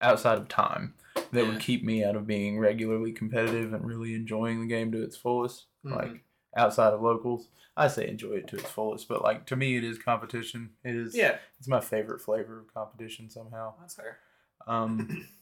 [0.00, 1.48] outside of time that Yeah.
[1.48, 5.16] would keep me out of being regularly competitive and really enjoying the game to its
[5.16, 5.66] fullest.
[5.84, 5.96] Mhm.
[5.96, 6.24] Like
[6.56, 9.84] outside of locals, I say enjoy it to its fullest, but like to me, it
[9.84, 10.76] is competition.
[10.84, 11.16] It is.
[11.16, 13.74] yeah, It's my favorite flavor of competition somehow.
[13.80, 14.18] that's fair.
[14.66, 15.26] Um,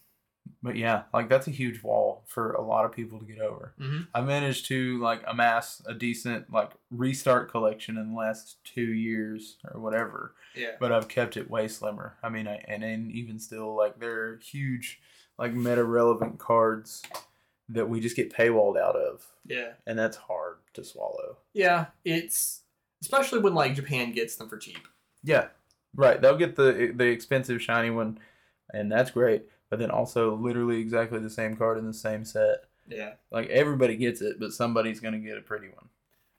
[0.62, 3.72] but yeah, like that's a huge wall for a lot of people to get over.
[3.78, 8.92] hmm I managed to like amass a decent like restart collection in the last two
[8.92, 12.16] years or whatever, Yeah, but I've kept it way slimmer.
[12.22, 15.00] I mean, I, and and even still, like there are huge,
[15.38, 17.02] like meta relevant cards
[17.68, 21.38] that we just get paywalled out of, yeah, and that's hard to swallow.
[21.52, 21.86] yeah.
[22.04, 22.62] It's
[23.02, 24.86] especially when like Japan gets them for cheap.
[25.24, 25.48] Yeah,
[25.94, 26.20] right.
[26.20, 28.18] They'll get the the expensive shiny one,
[28.72, 29.46] and that's great.
[29.70, 32.64] But then also literally exactly the same card in the same set.
[32.88, 35.88] Yeah, Like everybody gets it, but somebody's gonna get a pretty one.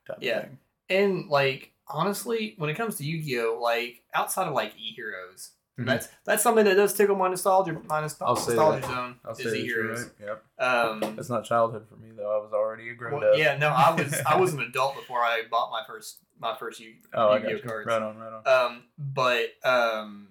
[0.08, 0.42] Type Yeah.
[0.44, 0.58] Thing.
[0.90, 5.86] and like honestly, when it comes to Yu-Gi-Oh, like outside of like e-heroes, Mhm.
[5.88, 7.74] that's that's something that does tickle my nostalgia.
[7.90, 8.88] My nos- I'll say nostalgia that.
[8.88, 10.04] zone I'll is you're e-heroes.
[10.20, 10.28] right.
[10.28, 10.44] Yep.
[10.60, 12.34] Um, That's not childhood for me though.
[12.40, 13.38] I was already a grown well, up.
[13.38, 16.80] yeah, no, I was I was an adult before I bought my first my first
[16.80, 17.70] Yu- oh, Yu-Gi-Oh got you.
[17.70, 17.86] cards.
[17.88, 18.48] Right on, right on.
[18.72, 20.30] Um, but um,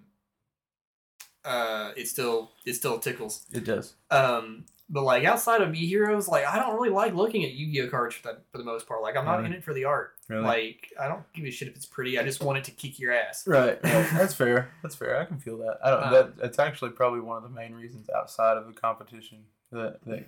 [1.46, 3.46] uh, it still it still tickles.
[3.52, 3.94] It does.
[4.10, 7.72] Um, but like outside of e heroes, like I don't really like looking at Yu
[7.72, 9.02] Gi Oh cards for the for the most part.
[9.02, 10.14] Like I'm not in it for the art.
[10.28, 10.44] Really.
[10.44, 12.18] Like I don't give a shit if it's pretty.
[12.18, 13.46] I just want it to kick your ass.
[13.46, 13.80] Right.
[13.84, 14.10] right.
[14.12, 14.70] That's fair.
[14.82, 15.18] That's fair.
[15.20, 15.78] I can feel that.
[15.82, 16.02] I don't.
[16.04, 20.04] Um, that that's actually probably one of the main reasons outside of the competition that
[20.06, 20.26] that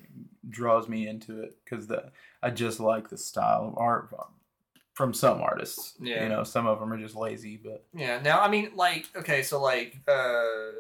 [0.49, 2.11] draws me into it because the
[2.43, 4.25] I just like the style of art from,
[4.95, 5.95] from some artists.
[6.01, 6.25] Yeah.
[6.25, 8.21] You know, some of them are just lazy, but Yeah.
[8.21, 10.71] Now I mean, like okay, so like uh,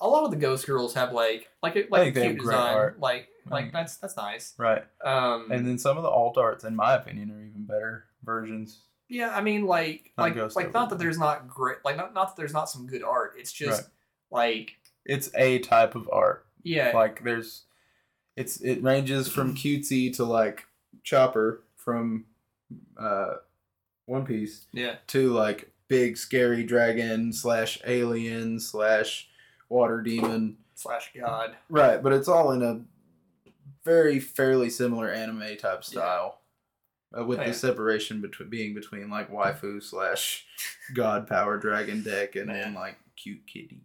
[0.00, 2.32] a lot of the Ghost Girls have like like a, like a think they have
[2.32, 2.74] cute design.
[2.74, 3.00] art.
[3.00, 4.54] Like like that's that's nice.
[4.58, 4.84] right.
[5.04, 8.80] Um, And then some of the alt arts, in my opinion, are even better versions.
[9.10, 12.12] Yeah, I mean, like, Not like, like, Over not that there's not great, like, not,
[12.12, 13.36] not that there's not some good art.
[13.38, 13.90] It's just Right.
[14.30, 16.44] like, It's a type of art.
[16.62, 17.64] yeah, like there's
[18.36, 20.66] it's it ranges from cutesy to like
[21.02, 22.26] chopper from
[23.00, 23.34] uh
[24.04, 29.28] one piece yeah, to like big scary dragon slash alien slash
[29.68, 30.56] water demon.
[30.74, 31.56] Slash god.
[31.68, 32.80] right but it's all in a
[33.84, 36.38] very fairly similar anime type style
[37.18, 40.44] uh, with the separation between being between like waifu slash
[40.94, 43.82] god power dragon deck and then like cute kitty.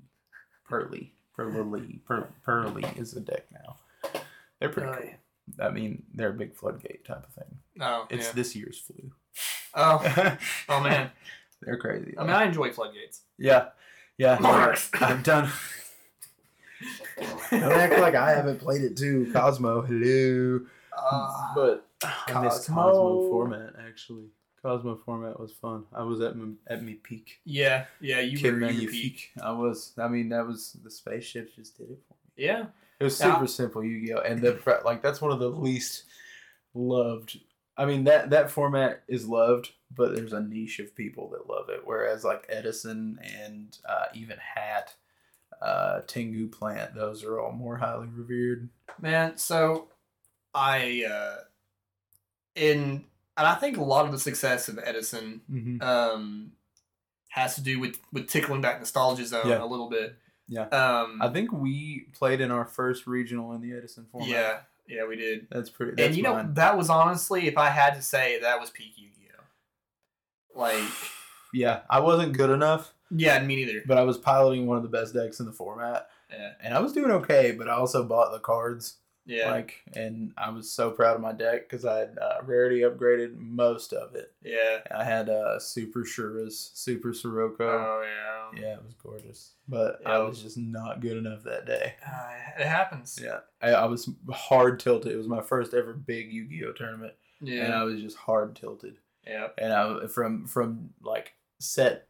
[0.69, 1.13] Purrely.
[1.35, 1.99] Purrely.
[2.05, 3.77] Per, purrely is the deck now.
[4.59, 5.09] They're pretty Oh, cool.
[5.57, 5.65] yeah.
[5.67, 7.57] i mean they're a big floodgate type of thing.
[7.81, 8.31] Oh, it's yeah.
[8.33, 9.11] this year's flu.
[9.73, 10.37] Oh,
[10.69, 11.09] oh man.
[11.61, 13.21] they're crazy I mean, I enjoy floodgates.
[13.39, 13.69] yeah
[14.17, 14.89] yeah Marks.
[15.01, 15.49] i've done
[17.51, 20.61] don't act like i haven't played it too cosmo hello
[20.95, 22.75] Uh, but I missed Cosmo.
[22.75, 24.25] Cosmo format actually.
[24.61, 25.85] Cosmo format was fun.
[25.93, 27.39] I was at my, at me peak.
[27.45, 28.91] yeah, yeah, you Kid were you were Magnifique.
[28.91, 29.31] peak.
[29.41, 29.93] I was.
[29.97, 32.45] I mean, that was the spaceships just did it for me.
[32.45, 32.65] Yeah,
[32.99, 33.33] It was Yeah.
[33.35, 36.03] super simple Yu-Gi-Oh, and the like that's one of the least
[36.73, 37.39] loved
[37.77, 41.69] I mean that that format is loved, but there's a niche of people that love
[41.69, 41.81] it.
[41.83, 44.93] Whereas like Edison and uh, even Hat,
[45.61, 48.69] uh, Tengu Plant, those are all more highly revered.
[49.01, 49.87] Man, so
[50.53, 51.37] I uh
[52.55, 53.05] in
[53.37, 55.81] and I think a lot of the success of Edison Mm-hmm.
[55.81, 56.51] um
[57.29, 59.63] has to do with with tickling back nostalgia zone Yeah.
[59.63, 60.15] a little bit.
[60.47, 60.67] Yeah.
[60.67, 64.29] Um I think we played in our first regional in the Edison format.
[64.29, 65.47] yeah, yeah, we did.
[65.49, 65.93] that's pretty.
[65.95, 68.93] That's and you know that was honestly if I had to say that was peak
[68.97, 70.59] Yu-Gi-Oh.
[70.59, 70.83] Like
[71.53, 73.81] yeah, I wasn't good enough, yeah, me neither.
[73.85, 76.51] but I was piloting one of the best decks in the format, Yeah.
[76.61, 77.51] and I was doing okay.
[77.51, 78.97] But I also bought the cards.
[79.25, 79.51] Yeah.
[79.51, 83.37] Like, and I was so proud of my deck because I had uh, rarity upgraded
[83.37, 84.33] most of it.
[84.43, 84.79] yeah.
[84.93, 87.65] I had uh, Super Shuras, Super Sirocco.
[87.67, 88.61] Oh yeah.
[88.61, 89.51] yeah, it was gorgeous.
[89.67, 90.23] But I Yeah.
[90.23, 91.93] was just not good enough that day.
[92.05, 93.17] Uh, it happens.
[93.23, 93.39] Yeah.
[93.61, 95.11] I, I was hard tilted.
[95.13, 97.13] It was my first ever big Yu Gi Oh tournament.
[97.41, 97.63] Yeah.
[97.65, 98.97] And I was just hard tilted.
[99.25, 99.47] Yeah.
[99.57, 102.07] And I from from like set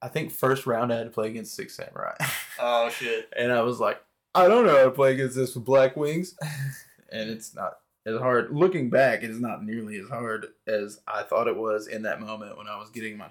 [0.00, 2.14] I think first round I had to play against Six Samurai.
[2.58, 3.28] Oh shit.
[3.36, 4.00] and I was like,
[4.34, 6.34] I don't know how to play against this with Blackwings.
[7.12, 8.50] and it's not as hard.
[8.54, 12.20] Looking back, it is not nearly as hard as I thought it was in that
[12.20, 13.28] moment when I was getting my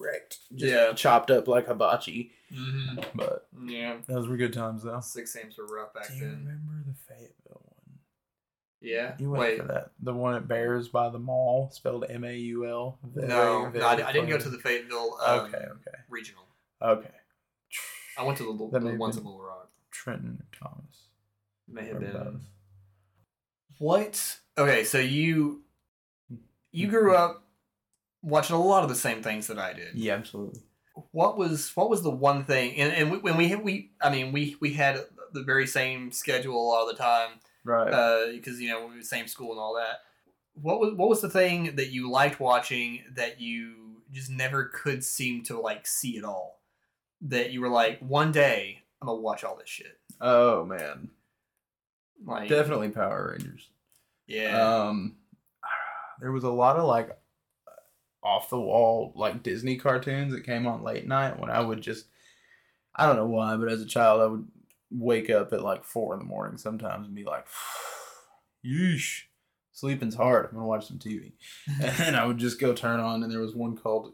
[0.00, 0.92] wrecked, just Yeah.
[0.92, 2.32] chopped up like hibachi.
[2.52, 3.98] hmm But Yeah.
[4.06, 5.00] those were good times, though.
[5.00, 6.18] Six games were rough back then.
[6.18, 6.38] Do you then.
[6.40, 7.98] remember the Fayetteville one?
[8.80, 9.14] Yeah.
[9.18, 9.60] You went Wait.
[9.60, 9.90] for that.
[10.00, 12.98] The one at Bears by the mall, spelled M A U L.
[13.14, 16.44] No, no, I, I didn't go to the Fayetteville um, Okay, okay, regional.
[16.82, 17.10] okay.
[18.18, 19.70] I went to the, That the ones been- in Little Rock.
[20.04, 21.08] Trenton or Thomas.
[21.66, 22.12] May have or been.
[22.12, 22.42] both.
[23.78, 24.38] What?
[24.56, 25.62] Okay, so you
[26.70, 27.44] you grew up
[28.22, 29.94] watching a lot of the same things that I did.
[29.94, 30.60] Yeah, absolutely.
[31.10, 32.76] What was what was the one thing?
[32.76, 35.00] And, and we, when we we I mean we we had
[35.32, 37.92] the very same schedule a lot of the time Right.
[37.92, 40.00] Uh, because you know we were same school and all that.
[40.54, 45.02] What was what was the thing that you liked watching that you just never could
[45.02, 46.60] seem to like see at all?
[47.22, 49.98] That you were like, one day I'm gonna watch all this shit.
[50.20, 51.10] oh man,
[52.24, 53.68] Like definitely Power Rangers.
[54.26, 55.16] yeah, Um,
[56.20, 57.16] there was a lot of like
[58.22, 62.06] off the wall like Disney cartoons that came on late night when I would just
[62.96, 64.46] I don't know why, but as a child I would
[64.90, 67.46] wake up at like four in the morning sometimes and be like,
[68.64, 69.22] "Yeesh,
[69.72, 70.46] sleeping's hard.
[70.46, 71.32] I'm gonna watch some TV,"
[71.82, 74.12] and I would just go turn on, and there was one called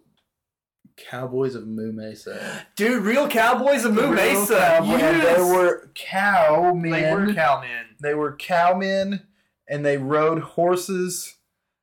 [0.96, 2.66] Cowboys of Moo Mesa.
[2.76, 4.80] dude, real cowboys of Moo Real Mesa.
[4.84, 5.36] Yes!
[5.36, 6.90] They were cowmen.
[6.92, 7.86] They were cowmen.
[8.00, 9.26] They were cowmen
[9.68, 11.36] and they rode horses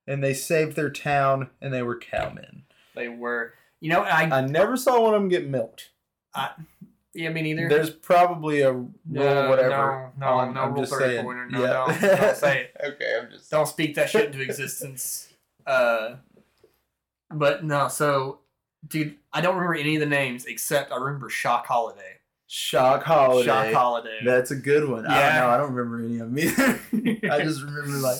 [0.05, 2.63] and they saved their town and they were cowmen.
[2.95, 3.53] They were.
[3.79, 5.91] You know, I, I never saw one of them get milked.
[6.33, 6.51] I,
[7.13, 7.67] yeah, me neither.
[7.69, 9.69] There's probably a rule, No, whatever.
[10.19, 11.51] no, no, on- no I'm rule just 34, saying.
[11.51, 11.73] no, yeah.
[11.73, 12.77] don't- don't say it.
[12.93, 13.49] okay, I'm just.
[13.51, 15.29] Don't speak that shit into existence.
[15.67, 16.15] Uh,
[17.29, 18.39] but no, so,
[18.87, 22.15] dude, I don't remember any of the names except I remember Shock Holiday.
[22.47, 23.45] Shock Holiday.
[23.45, 24.19] Shock Holiday.
[24.23, 25.05] That's a good one.
[25.05, 25.39] I Yeah.
[25.39, 25.53] don't know.
[25.53, 27.31] I don't remember any of them either.
[27.33, 28.19] I just remember like,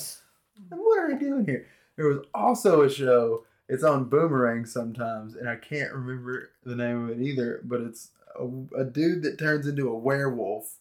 [0.70, 1.66] what are they doing here?
[1.96, 3.46] There was also a show.
[3.70, 7.62] It's on Boomerang sometimes, and I can't remember the name of it either.
[7.64, 8.46] But it's a,
[8.80, 10.76] a dude that turns into a werewolf.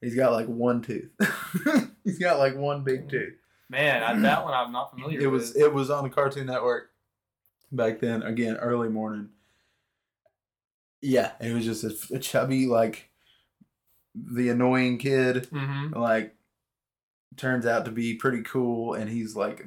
[0.00, 1.10] He's got like one tooth.
[2.04, 3.34] He's got like one big tooth.
[3.68, 5.40] Man, I, that one I'm not familiar It with.
[5.40, 6.89] was it was on the Cartoon Network
[7.72, 8.22] back then.
[8.22, 9.30] Again, early morning.
[11.02, 13.08] Yeah, it was just a, a chubby like
[14.14, 15.96] the annoying kid mm-hmm.
[15.98, 16.34] like
[17.36, 19.64] turns out to be pretty cool and he's like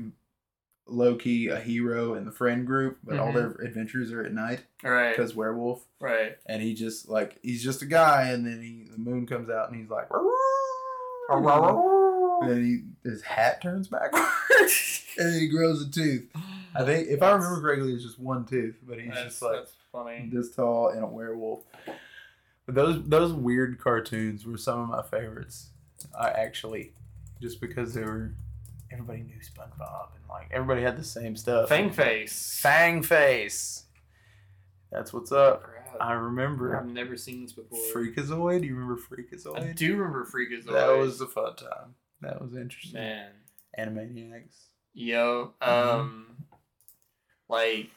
[0.86, 3.34] low key a hero in the friend group, but all Mhm.
[3.36, 5.16] their adventures are at night Right.
[5.16, 5.86] because werewolf.
[6.00, 6.38] Right.
[6.46, 9.70] And he just like he's just a guy, and then he the moon comes out
[9.72, 10.08] and he's like,
[12.42, 16.30] and then he his hat turns backwards, and then he grows a tooth.
[16.76, 19.76] I think if I remember correctly, it's just one tooth, but he's just like that's
[19.92, 20.30] funny.
[20.32, 21.64] this tall and a werewolf.
[22.66, 25.70] But those those weird cartoons were some of my favorites.
[26.18, 26.94] I actually,
[27.42, 28.34] just because they were,
[28.92, 31.70] everybody knew SpongeBob and like everybody had the same stuff.
[31.70, 32.60] Fangface.
[32.60, 33.84] Fang face.
[34.92, 35.64] That's what's up.
[36.00, 36.76] I remember.
[36.78, 37.78] I've never seen this before.
[37.94, 38.62] Freakazoid.
[38.62, 39.60] Do you remember Freakazoid?
[39.70, 40.72] I do remember Freakazoid.
[40.74, 41.96] That was a fun time.
[42.22, 43.00] That was interesting.
[43.00, 43.30] man.
[43.78, 44.66] Animaniacs.
[44.94, 45.68] Yo, Mhm.
[45.68, 46.26] um,
[47.54, 47.90] like,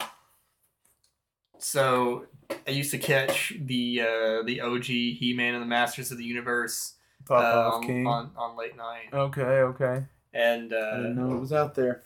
[1.59, 2.27] so
[2.67, 6.25] I used to catch the uh, the OG He Man and the Masters of the
[6.25, 6.95] Universe
[7.31, 10.05] uh, on, on on late night, okay, okay.
[10.33, 12.03] and uh, I didn't know it was out there.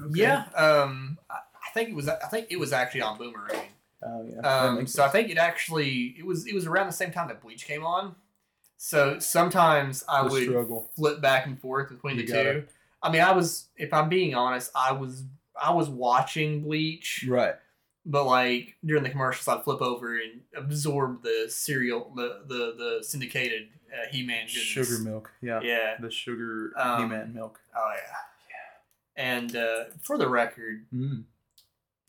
[0.00, 0.20] Okay.
[0.20, 3.68] yeah, um, I, I think it was I think it was actually on Boomerang.
[4.02, 4.40] Oh yeah.
[4.40, 7.28] Um, makes so I think it actually it was it was around the same time
[7.28, 8.14] that Bleach came on.
[8.76, 10.90] So sometimes I The would struggle.
[10.96, 12.64] flip back and forth between You the gotta- two.
[13.02, 15.24] I mean, I was if I'm being honest, I was
[15.60, 17.54] I was watching Bleach, Right.
[18.06, 23.04] but like during the commercials, I'd flip over and absorb the cereal, the the the
[23.04, 24.48] syndicated uh, He-Man.
[24.48, 25.30] Sugar milk.
[25.40, 25.60] Yeah.
[25.62, 25.96] Yeah.
[26.00, 27.60] The sugar Um, He-Man milk.
[27.76, 28.16] Oh yeah.
[28.50, 29.24] Yeah.
[29.24, 31.24] And uh, for the record, Mm.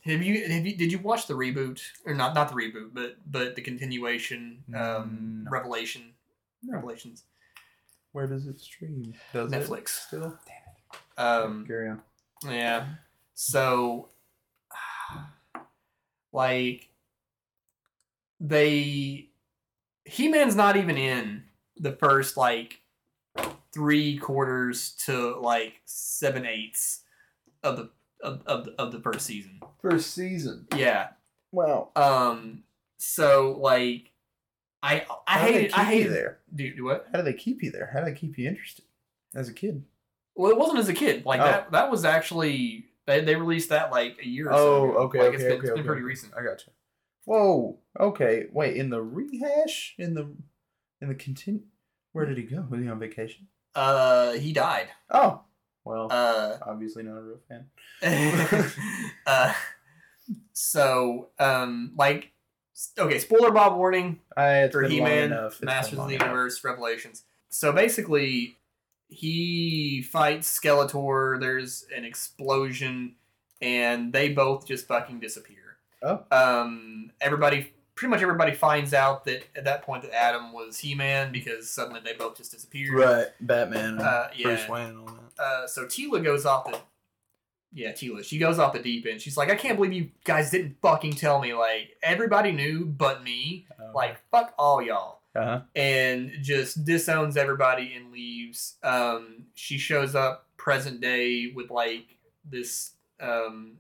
[0.02, 3.18] have you have you did you watch the reboot or not not the reboot but
[3.32, 5.52] but the continuation um, Mm, no.
[5.52, 6.14] Revelation
[6.64, 6.74] No.
[6.78, 7.24] Revelations
[8.12, 9.14] Where does it stream?
[9.34, 9.90] Does it Netflix.
[9.90, 10.40] still?
[10.48, 11.20] Damn it.
[11.22, 12.02] Um, Carry on.
[12.50, 12.88] Yeah.
[13.36, 14.10] So,
[16.34, 16.90] like,
[18.40, 19.30] they.
[20.08, 21.44] He Man's not even in
[21.78, 22.82] the first, like,
[23.74, 27.02] three quarters to, like, seven eighths
[27.64, 27.90] of the.
[28.24, 29.60] Of, of, of the first season.
[29.82, 30.66] First season.
[30.76, 31.10] Yeah.
[31.52, 31.90] Wow.
[31.96, 32.64] Um.
[32.98, 34.14] So like,
[34.82, 36.40] I I How hated I hated there.
[36.56, 37.06] Do, do what?
[37.12, 37.92] How do they keep you there?
[37.94, 38.86] How do they keep you interested
[39.36, 39.84] as a kid?
[40.34, 41.24] Well, it wasn't as a kid.
[41.26, 41.44] Like Oh.
[41.44, 41.72] that.
[41.74, 44.50] That was actually they, they released that like a year.
[44.50, 44.98] Or so Oh, ago.
[45.00, 46.08] okay, Like okay, it's been, okay, it's been okay, pretty okay.
[46.08, 46.34] recent.
[46.38, 46.74] I got you.
[47.26, 47.80] Whoa.
[48.00, 48.46] Okay.
[48.52, 48.78] Wait.
[48.78, 49.96] In the rehash?
[49.98, 50.32] In the
[51.02, 51.62] in the continue?
[52.14, 52.66] Where did he go?
[52.70, 53.48] Was he on vacation?
[53.74, 54.88] Uh, he died.
[55.10, 55.42] Oh.
[55.84, 57.66] Well, Uh, obviously not a real fan.
[59.28, 59.54] uh,
[60.54, 62.32] so um, like,
[62.98, 64.20] okay, spoiler Bob warning.
[64.36, 65.52] I, it's for been He long Man, enough.
[65.54, 66.28] It's been Masters of long the enough.
[66.28, 67.24] Universe, Revelations.
[67.50, 68.58] So basically,
[69.08, 71.40] he fights Skeletor.
[71.40, 73.16] There's an explosion,
[73.62, 75.78] and they both just fucking disappear.
[76.02, 76.24] Oh.
[76.32, 80.96] Um, everybody, pretty much everybody finds out that at that point that Adam was He
[80.96, 82.94] Man because suddenly they both just disappeared.
[82.94, 83.28] Right.
[83.42, 83.86] Batman.
[83.86, 84.68] And Uh, Bruce.
[84.70, 85.42] Wayne and all that.
[85.44, 86.80] Uh, so Teela goes off the.
[87.74, 88.24] Yeah, Teela.
[88.24, 89.22] She goes off the deep end.
[89.22, 91.54] She's like, I can't believe you guys didn't fucking tell me.
[91.54, 93.68] Like, everybody knew but me.
[93.94, 95.62] Like, fuck all y'all uh-huh.
[95.76, 98.76] and just disowns everybody and leaves.
[98.84, 102.06] Um, she shows up present day with like
[102.50, 103.78] this um,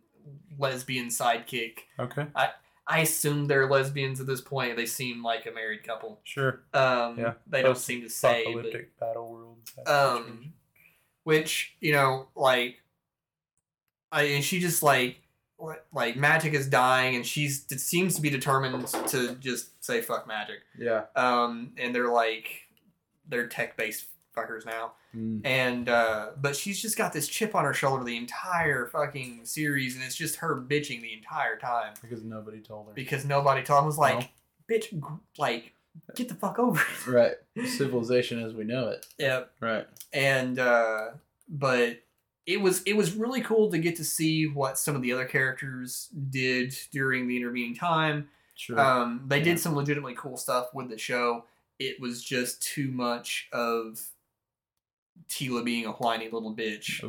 [0.60, 1.80] lesbian sidekick.
[2.00, 2.28] Okay.
[2.36, 2.50] I
[2.88, 4.76] I assume they're lesbians at this point.
[4.78, 6.20] They seem like a married couple.
[6.24, 6.62] Sure.
[6.74, 7.34] Um, Yeah.
[7.48, 9.58] they don't seem to say, but, Apocalyptic battle world.
[9.88, 10.54] um, situation.
[11.24, 12.82] which you know, like,
[14.12, 15.18] I and she just like.
[15.58, 20.02] What- Like magic is dying, and she's it seems to be determined to just say
[20.02, 20.60] fuck magic.
[20.78, 21.06] yeah.
[21.16, 22.48] um, and they're like
[23.28, 24.94] they're tech based fuckers now.
[25.16, 25.42] Mm.
[25.46, 29.96] And uh, but she's just got this chip on her shoulder the entire fucking series,
[29.96, 32.94] and it's just her bitching the entire time Because nobody told her.
[32.94, 34.32] because nobody told him was like,
[34.70, 34.94] bitch,
[35.38, 35.72] like
[36.16, 37.08] get the fuck over it.
[37.08, 37.68] Right.
[37.70, 39.06] Civilization as we know it.
[39.18, 39.52] Yep.
[39.62, 39.88] Right.
[40.12, 41.12] And uh,
[41.48, 42.00] but
[42.46, 45.26] it was it was really cool to get to see what some of the other
[45.26, 48.30] characters did during the intervening time.
[48.56, 48.80] Sure.
[48.80, 49.44] Um, they Yeah.
[49.46, 51.46] did some legitimately cool stuff with the show.
[51.80, 54.00] It was just too much of
[55.30, 57.04] Teela being a whiny little bitch.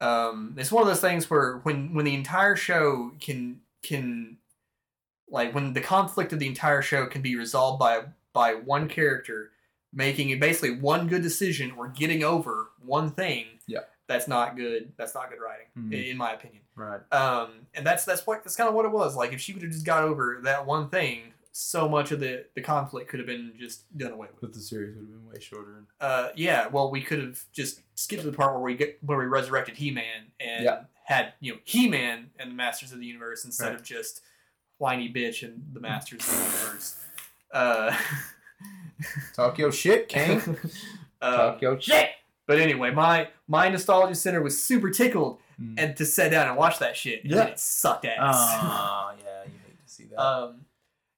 [0.00, 4.38] Um, it's one of those things where when when the entire show can can
[5.28, 9.50] like when the conflict of the entire show can be resolved by by one character
[9.94, 13.51] making basically one good decision or getting over one thing.
[14.12, 14.92] That's not good.
[14.96, 16.10] That's not good writing, Mhm.
[16.10, 16.62] in, my opinion.
[16.74, 17.00] Right.
[17.12, 19.16] Um, and that's that's what that's kind of what it was.
[19.16, 22.46] Like if she would have just got over that one thing, so much of the
[22.54, 24.40] the conflict could have been just done away with.
[24.40, 25.84] But the series would have been way shorter.
[26.00, 26.66] Uh, yeah.
[26.68, 29.76] Well, we could have just skipped to the part where we get where we resurrected
[29.76, 30.84] He Man and Yeah.
[31.04, 33.74] had you know He Man and the Masters of the Universe instead Right.
[33.74, 34.22] of just
[34.78, 37.04] whiny bitch and the Masters of the Universe.
[37.52, 37.96] Uh,
[39.34, 40.40] Talk your shit, King.
[41.20, 42.10] uh, Talk your shit.
[42.46, 45.74] But anyway, my my nostalgia center was super tickled Mm.
[45.76, 47.22] and to sit down and watch that shit.
[47.24, 47.44] And Yeah.
[47.44, 48.18] it sucked ass.
[48.36, 50.18] Ah, yeah, you hate to see that.
[50.18, 50.64] Um,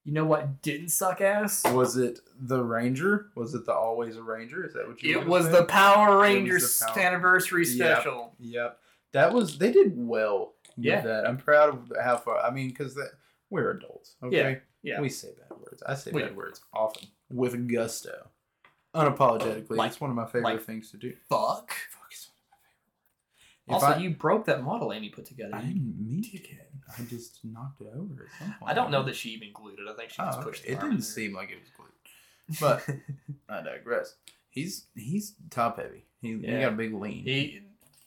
[0.05, 1.63] you know what didn't suck ass?
[1.73, 3.31] was it the Ranger?
[3.37, 4.67] Was it the Always a Ranger?
[4.67, 5.21] Is that what you?
[5.21, 8.35] It was the Power Rangers the Power- anniversary special.
[8.41, 8.79] Yep.
[9.13, 11.01] That was they did well with Yeah.
[11.03, 11.27] that.
[11.29, 12.39] I'm proud of how far.
[12.41, 12.99] I mean, because
[13.51, 14.17] we're adults.
[14.23, 14.61] Okay.
[14.83, 15.01] yeah.
[15.01, 15.81] We say bad words.
[15.87, 16.35] I say We bad do.
[16.37, 18.31] words often with gusto,
[18.95, 19.77] unapologetically.
[19.77, 21.15] Like- it's one of my favorite like- things to do.
[21.29, 21.73] Fuck.
[21.91, 23.87] Fuck is one of my favorite.
[23.87, 25.55] Also, I, you broke that model Amy put together.
[25.55, 26.39] I didn't mean to.
[26.99, 28.29] I just knocked it over.
[28.31, 28.71] At some point.
[28.71, 29.89] I don't know that she even glued it.
[29.91, 32.61] I think she Oh, just pushed the It didn't seem like it was glued.
[32.61, 32.87] But
[33.49, 34.15] I digress.
[34.51, 36.05] He's he's top heavy.
[36.21, 37.25] He, he got a big lean.
[37.25, 37.61] He,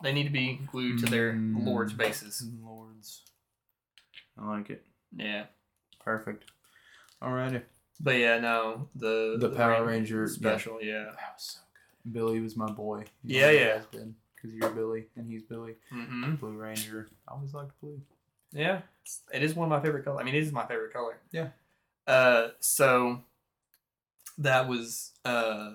[0.03, 1.65] they need to be glued to their Mm.
[1.65, 2.47] lord's bases.
[2.63, 3.23] Lords.
[4.39, 4.85] I like it.
[5.15, 5.45] Yeah.
[5.99, 6.45] Perfect.
[7.21, 7.63] Alrighty.
[7.99, 11.03] But yeah, no, the The Power Ranger Ranger, special, yeah.
[11.05, 11.59] That was so
[12.03, 12.13] good.
[12.13, 13.05] Billy was my boy.
[13.23, 13.79] Yeah, yeah.
[13.91, 15.75] because you're Billy and he's Billy.
[15.89, 17.09] hmm Blue Ranger.
[17.27, 17.99] I always liked blue.
[18.53, 18.81] Yeah,
[19.33, 20.19] it is one of my favorite colors.
[20.21, 21.17] I mean, it is my favorite color.
[21.31, 21.49] Yeah.
[22.05, 23.21] Uh, so
[24.37, 25.73] that was uh,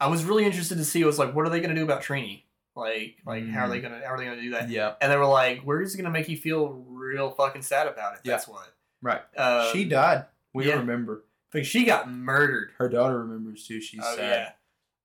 [0.00, 1.02] I was really interested to see.
[1.04, 2.42] Was like, what are they going to do about Trini?
[2.76, 4.68] Like, like how are they gonna how are they gonna do that?
[4.68, 4.94] Yeah.
[5.00, 8.20] And they were like, we're just gonna make you feel real fucking sad about it.
[8.22, 8.32] Yeah.
[8.34, 8.70] That's what.
[9.00, 9.22] Right.
[9.36, 10.26] Uh, she died.
[10.56, 10.76] We yeah.
[10.76, 11.24] remember.
[11.54, 12.70] Like she got murdered.
[12.78, 13.80] Her daughter remembers too.
[13.80, 14.54] She's oh sad.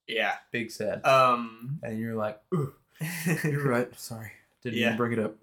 [0.08, 1.06] yeah, Big sad.
[1.06, 2.74] Um, and you're like, "Ugh,
[3.44, 3.88] you're right.
[4.00, 4.32] Sorry.
[4.64, 4.88] Didn't Yeah.
[4.88, 5.36] even bring it up.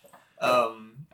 [0.40, 1.06] um,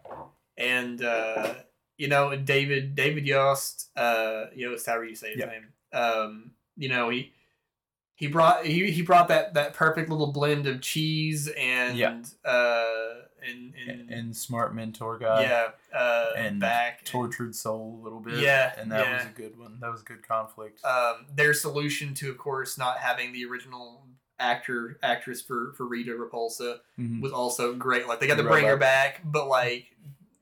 [0.57, 1.55] and uh,
[1.97, 5.47] you know David David Yost, uh, Yost, however you say his Yeah.
[5.47, 5.67] name.
[5.93, 7.33] Um, you know he
[8.17, 12.21] he brought he, he brought that that perfect little blend of cheese and Yeah.
[12.45, 15.43] uh and and, and smart mentor guy.
[15.43, 18.39] yeah uh and back Tortured soul a little bit.
[18.41, 19.79] Yeah, And that was a good one.
[19.81, 20.85] That was a good conflict.
[20.85, 24.05] um, their solution to, of course, not having the original
[24.41, 27.21] actor actress for for Rita Repulsa Mhm.
[27.21, 28.07] was also great.
[28.07, 29.21] Like they got to Right bring her back.
[29.25, 29.87] but like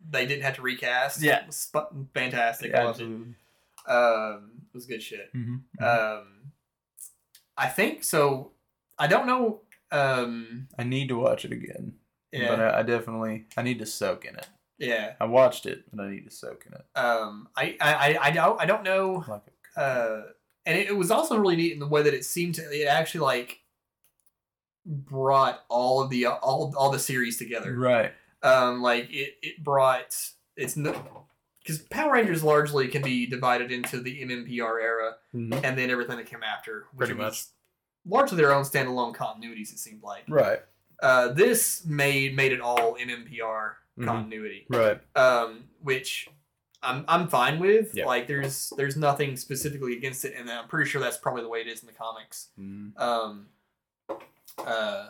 [0.09, 1.21] they didn't have to recast.
[1.23, 1.41] Yeah.
[1.41, 1.71] It was
[2.15, 2.71] fantastic.
[2.71, 2.75] It.
[2.77, 3.35] Absolutely.
[3.87, 5.33] Um, it was good shit.
[5.35, 5.63] Mhm.
[5.81, 6.53] Um,
[7.57, 8.53] I think so.
[8.99, 9.63] I don't know.
[9.91, 11.95] Um, I need to watch it again.
[12.33, 14.47] Yeah, But I, I definitely I need to soak in it.
[14.79, 15.15] yeah.
[15.21, 16.85] I watched it, but I need to soak in it.
[16.99, 19.25] Um, I, I, I, I don't, I don't know.
[19.29, 19.43] Like
[19.77, 20.23] a, uh,
[20.67, 22.87] and it, it was also really neat in the way that it seemed to it
[22.87, 23.61] actually like
[24.85, 27.75] brought all of the all all the series together.
[27.77, 28.13] right.
[28.43, 30.15] Um, like it it brought
[30.57, 31.25] it's no
[31.63, 35.61] because Power Rangers largely can be divided into the MMPR era Mhm.
[35.65, 37.45] and then everything that came after, which Pretty much.
[38.05, 39.73] largely their own standalone continuities.
[39.73, 40.61] It seemed like Right.
[41.01, 44.05] Uh, this made made it all MMPR Mhm.
[44.05, 45.01] continuity Right.
[45.17, 46.29] um, which
[46.83, 47.95] I'm I'm fine with.
[47.95, 48.07] Yeah.
[48.07, 51.61] Like there's there's nothing specifically against it, and I'm pretty sure that's probably the way
[51.61, 52.49] it is in the comics.
[52.61, 52.99] Mhm.
[53.01, 53.47] Um,
[54.59, 55.09] uh,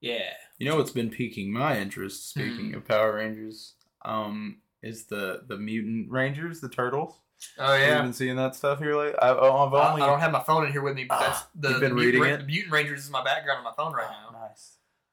[0.00, 0.30] yeah.
[0.58, 2.30] You know what's been piquing my interest?
[2.30, 3.74] Speaking of Power Rangers,
[4.04, 7.18] um, is the the mutant Rangers, the turtles.
[7.58, 9.18] Oh Have you been seeing that stuff here lately?
[9.18, 11.68] I've, I've only I don't have my phone in here with me, but that's the,
[11.70, 12.36] the been Mutant reading Ra- it?
[12.40, 14.29] the Mutant Rangers is my background on my phone right now.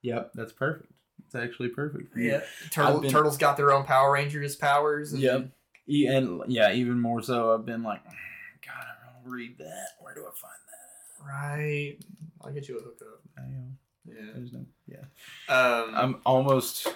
[0.07, 0.15] Nice.
[0.15, 0.91] Yep, that's perfect.
[1.25, 2.31] It's actually perfect for you.
[2.31, 2.41] Yeah,
[2.71, 5.13] Turtle, been- Turtles got their own Power Rangers powers.
[5.13, 5.49] And, Yep.
[5.89, 9.87] E- and yeah, even more so, I've been like, God, I don't read that.
[9.99, 11.25] Where do I find that?
[11.25, 11.97] Right.
[12.41, 13.21] I'll get you a hookup.
[13.37, 13.67] I know.
[14.05, 14.31] Yeah.
[14.35, 14.65] There's no.
[14.87, 15.53] Yeah.
[15.53, 16.87] Um, I'm almost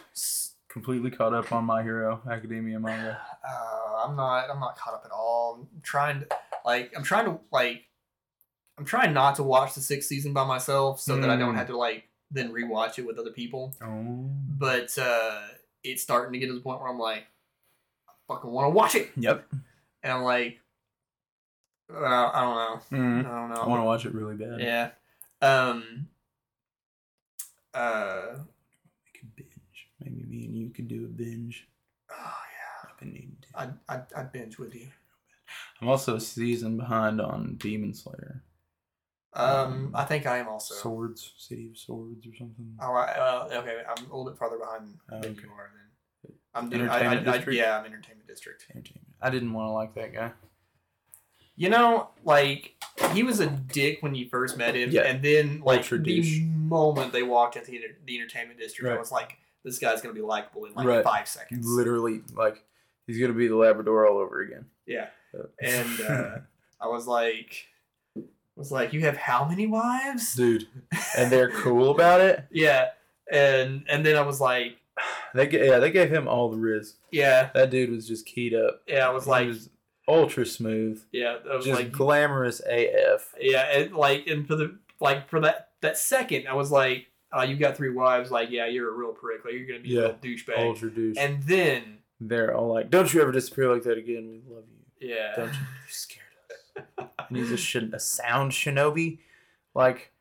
[0.69, 3.17] completely caught up on My Hero Academia manga.
[3.47, 4.49] uh, I'm not.
[4.49, 5.67] I'm not caught up at all.
[5.73, 6.27] I'm trying to
[6.65, 6.93] like.
[6.95, 7.83] I'm trying to like.
[8.77, 11.57] I'm trying not to watch the sixth season by myself, so that I don't Mm.
[11.57, 13.75] have to like then rewatch it with other people.
[13.83, 14.29] Oh.
[14.57, 15.39] But uh,
[15.83, 17.25] it's starting to get to the point where I'm like,
[18.07, 19.45] I fucking want to watch it, Yep.
[20.03, 20.59] and I'm like,
[21.93, 22.97] uh, I don't know.
[22.97, 23.19] Mm.
[23.19, 23.61] I don't know.
[23.61, 24.61] I want to watch it really bad.
[24.61, 24.91] Yeah.
[25.41, 26.07] Um.
[27.73, 28.21] Uh.
[29.05, 29.87] We could binge.
[29.99, 31.67] Maybe me and you could do a binge.
[32.09, 32.89] Oh yeah.
[32.89, 33.59] I've been needing to.
[33.59, 34.87] I'd, I'd, I'd binge with you.
[35.81, 38.41] I'm also a season behind on Demon Slayer.
[39.33, 40.73] Um, I think I am also.
[40.75, 42.75] Swords, City of Swords, or something.
[42.81, 43.15] All right.
[43.15, 45.41] Uh, okay, I'm a little bit farther behind Oh, than okay.
[45.43, 45.69] you are.
[46.23, 46.81] Then I'm doing.
[46.83, 47.57] I, I, Entertainment I, District?
[47.57, 48.65] yeah, I'm entertainment district.
[48.75, 49.07] Entertainment.
[49.21, 50.31] I didn't want to like that guy.
[51.55, 52.75] You know, like
[53.13, 55.01] he was a dick when you first met him, Yeah.
[55.03, 56.39] and then like Ultra the douche.
[56.43, 60.21] moment they walked into the, the entertainment district, I was like, this guy's gonna be
[60.21, 61.03] likable in like Right.
[61.03, 61.65] five seconds.
[61.67, 62.63] Literally, like
[63.05, 64.65] he's gonna be the Labrador all over again.
[64.85, 65.07] Yeah.
[65.37, 66.37] Uh, And uh,
[66.81, 67.67] I was like,
[68.61, 70.35] was like, you have how many wives?
[70.35, 70.67] dude,
[71.17, 72.45] and they're cool about it.
[72.51, 72.89] yeah.
[73.31, 74.77] And and then I was like,
[75.33, 76.95] They yeah, they gave him all the riz.
[77.11, 78.81] yeah, That dude was just keyed up.
[78.87, 79.07] yeah.
[79.07, 79.69] I was He like, was
[80.07, 81.37] ultra smooth, yeah.
[81.49, 83.33] I was just like, glamorous AF.
[83.39, 87.41] Yeah, and like, and for the like for that that second, I was like, "Oh,
[87.43, 88.29] you got three wives.
[88.29, 89.43] Like, yeah, you're a real prick.
[89.45, 90.01] Like, you're gonna be Yeah.
[90.01, 91.17] a real douchebag." Ultra douche.
[91.17, 94.29] And then, they're all like, "Don't you ever disappear like that again?
[94.29, 94.65] We love
[94.99, 95.09] you.
[95.09, 95.53] yeah, Don't you?
[95.87, 96.20] You scared us."
[96.97, 99.19] And he's a shin- a sound shinobi,
[99.73, 100.11] like,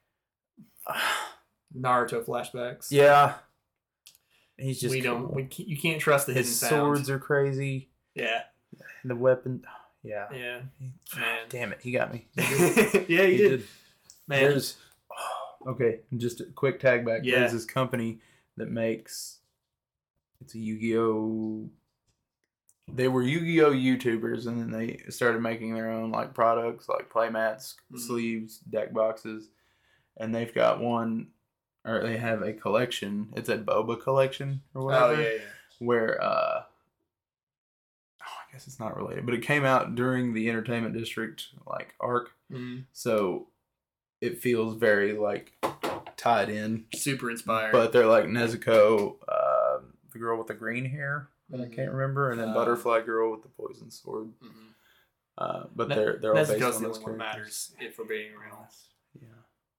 [1.76, 2.88] Naruto flashbacks.
[2.90, 3.34] yeah.
[4.58, 5.32] He's just we don't.
[5.32, 6.70] We can't, you can't trust the hidden His sounds.
[6.70, 7.88] swords are crazy.
[8.14, 8.42] Yeah,
[9.04, 9.64] The weapon,
[10.02, 10.26] yeah.
[10.34, 10.60] yeah,
[11.16, 11.38] man.
[11.48, 12.26] Damn it, he got me.
[12.36, 13.64] yeah, you did,
[14.28, 14.42] man.
[14.50, 14.76] There's
[15.66, 17.20] okay, just a quick tag back.
[17.24, 17.38] Yeah.
[17.40, 18.18] There's this company
[18.58, 19.38] that makes
[20.42, 21.70] it's a Yu-Gi-Oh.
[22.94, 27.74] They were Yu-Gi-Oh YouTubers, and then they started making their own like products, like playmats,
[27.92, 27.98] Mhm.
[27.98, 29.48] sleeves, deck boxes,
[30.16, 31.28] and they've got one,
[31.84, 33.32] or they have a collection.
[33.36, 35.40] It's a Boba collection or whatever Oh yeah, yeah.
[35.78, 36.64] where uh
[38.22, 41.94] oh, I guess it's not related, but it came out during the entertainment district like
[42.00, 42.84] arc, Mhm.
[42.92, 43.48] so
[44.20, 45.52] it feels very like
[46.16, 46.84] tied in.
[46.94, 47.72] Super inspired.
[47.72, 49.78] But they're like Nezuko, uh,
[50.12, 53.30] the girl with the green hair that I can't remember, and then Uh, Butterfly Girl
[53.32, 54.28] with the poison sword.
[54.42, 54.72] Mhm.
[55.38, 57.72] Uh, but Ne- they're they're all based Nezuko's on the those only one that characters.
[57.78, 58.68] matters if we're being real.
[59.20, 59.28] Yeah.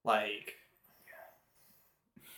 [0.04, 0.56] Like,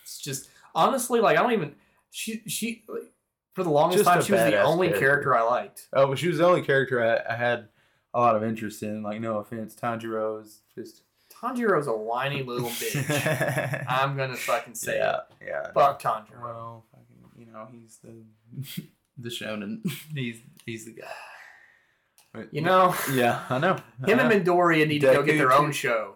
[0.04, 1.76] It's just honestly like I don't even
[2.12, 3.12] she she like,
[3.54, 5.06] for the longest Just time she was the only character.
[5.32, 5.88] character I liked.
[5.94, 7.70] Oh, but she was the only character I, I had
[8.14, 9.02] a lot of interest in.
[9.04, 11.04] Like, no offense, Tanjiro is just.
[11.32, 13.86] Tanjiro's a whiny little bitch.
[13.88, 15.48] I'm gonna fucking say yeah, it.
[15.48, 15.72] yeah.
[15.74, 16.42] Fuck Tanjiro.
[16.42, 18.24] Well, fucking, you know, he's the
[19.24, 19.82] the shonen.
[20.16, 22.46] He's he's the guy.
[22.52, 23.74] You know, Yeah, I know.
[24.08, 24.54] him I and know.
[24.54, 26.16] Midoriya need to go get their Deku own show.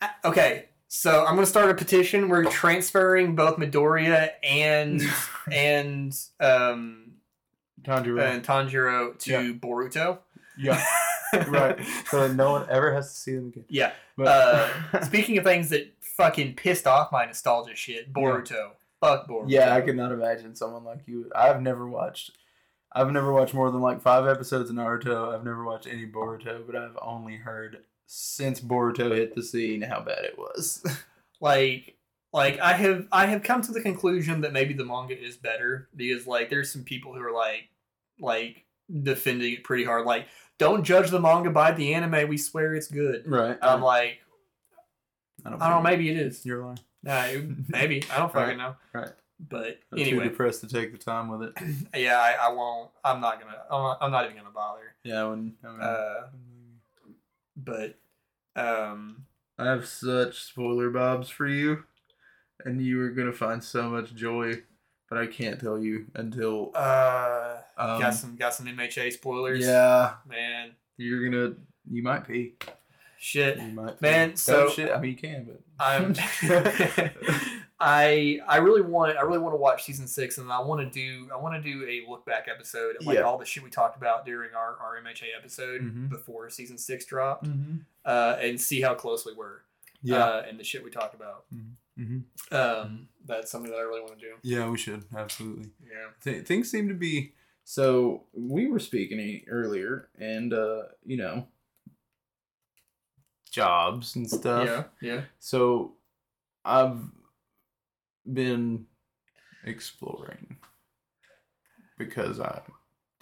[0.00, 2.28] Uh, Okay, so I'm gonna start a petition.
[2.28, 5.00] We're transferring both Midoriya and
[5.52, 7.12] and um
[7.82, 8.22] Tanjiro.
[8.22, 9.52] and Tanjiro to Yeah.
[9.52, 10.18] Boruto.
[10.58, 10.84] yeah,
[11.48, 11.78] right.
[12.08, 13.64] So that no one ever has to see them again.
[13.68, 13.92] Yeah.
[14.16, 18.72] But Uh, speaking of things that fucking pissed off my nostalgia shit, Boruto.
[19.02, 21.28] Fuck yeah, I could not imagine someone like you.
[21.34, 22.30] I've never watched.
[22.92, 25.34] I've never watched more than like five episodes of Naruto.
[25.34, 30.00] I've never watched any Boruto, but I've only heard since Boruto hit the scene how
[30.00, 30.84] bad it was.
[31.40, 31.96] like
[32.32, 35.88] like I have I have come to the conclusion that maybe the manga is better
[35.96, 37.70] because like there's some people who are like
[38.20, 38.64] like
[39.02, 40.06] defending it pretty hard.
[40.06, 40.26] Like,
[40.58, 42.28] don't judge the manga by the anime.
[42.28, 43.24] We swear it's good.
[43.26, 43.58] right.
[43.62, 44.18] I'm like,
[45.44, 45.90] I don't, I don't know.
[45.90, 46.46] Maybe it is.
[46.46, 46.78] You're lying.
[47.02, 48.76] Nah, it- maybe I don't fucking Right, know.
[48.92, 49.10] right.
[49.48, 51.52] But I'm too anyway, depressed to take the time with it.
[51.96, 52.90] yeah, I, I won't.
[53.04, 53.56] I'm not gonna.
[53.70, 54.94] I'm not, I'm not even gonna bother.
[55.02, 56.20] Yeah, when, I, mean, Uh,
[57.56, 57.98] but
[58.56, 59.24] um,
[59.58, 61.84] I have such spoiler bobs for you,
[62.64, 64.62] and you are gonna find so much joy,
[65.08, 66.70] but I can't tell you until.
[66.76, 69.64] uh, Um, got some got some MHA spoilers.
[69.64, 71.54] yeah, man, you're gonna.
[71.90, 72.54] You might pee.
[73.22, 73.58] Shit.
[74.00, 74.90] Man, so- shit.
[74.90, 76.14] I mean, you can, but I'm
[77.80, 80.88] I I really want I really want to watch season six and I want to
[80.88, 83.22] do I want to do a look back episode of like Yeah.
[83.22, 86.08] all the shit we talked about during our, our MHA episode Mhm.
[86.08, 87.78] before season six dropped mm-hmm.
[88.04, 89.62] uh, and see how close we were
[90.04, 91.44] yeah, uh, and the shit we talked about.
[91.52, 92.18] mm-hmm.
[92.54, 94.34] Um, that's something that I really want to do.
[94.42, 95.70] yeah, we should absolutely.
[95.82, 96.08] Yeah.
[96.22, 97.32] Th- things seem to be
[97.64, 101.46] so we were speaking earlier and uh you know
[103.52, 104.84] jobs and stuff yeah.
[105.14, 105.20] Yeah.
[105.38, 105.92] so
[106.64, 106.98] i've
[108.30, 108.86] been
[109.64, 110.56] exploring
[111.98, 112.60] because i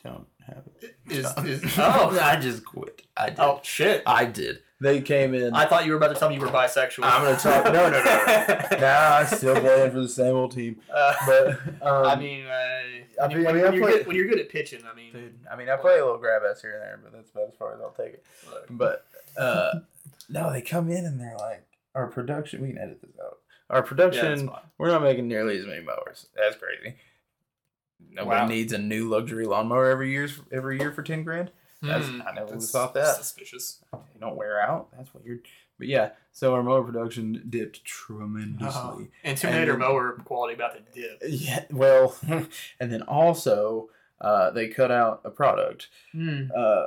[0.05, 4.03] don't have it Is, is, oh i just quit i did oh shit!
[4.07, 6.47] i did they came in I thought you were about to tell me you were
[6.47, 7.01] bisexual.
[7.05, 8.79] I'm gonna talk- no, no, no, no.
[8.81, 11.49] nah, i'm still playing for the same old team Uh, but
[11.87, 12.51] um, I mean, uh,
[13.23, 14.49] I when, mean- you- I mean, when I you're play- good, when you're good at
[14.49, 16.99] pitching, I mean, Dude, I mean, I play a little grab ass here and there,
[17.03, 18.25] but that's about as far as I'll take it.
[18.51, 18.67] look.
[18.71, 19.05] But
[19.37, 19.81] uh,
[20.31, 22.63] no, they come in and they're like, our production.
[22.63, 23.39] We can edit this out.
[23.69, 24.25] Our production.
[24.25, 24.61] Yeah, that's fine.
[24.79, 26.27] we're not making nearly as many mowers.
[26.37, 26.97] That's crazy.
[28.11, 28.47] Nobody Wow.
[28.47, 30.29] needs a new luxury lawnmower every year.
[30.51, 31.51] Every year for ten grand.
[31.83, 33.17] That's Hmm, I never would that's thought that.
[33.17, 33.83] Suspicious.
[33.93, 34.89] They don't wear out.
[34.97, 35.47] That's weird.
[35.79, 39.11] But yeah, so our mower production dipped tremendously.
[39.25, 41.23] Intimidator And- mower quality about to dip.
[41.27, 42.17] Yeah, well,
[42.81, 43.89] and then also
[44.21, 46.87] uh, they cut out a product uh,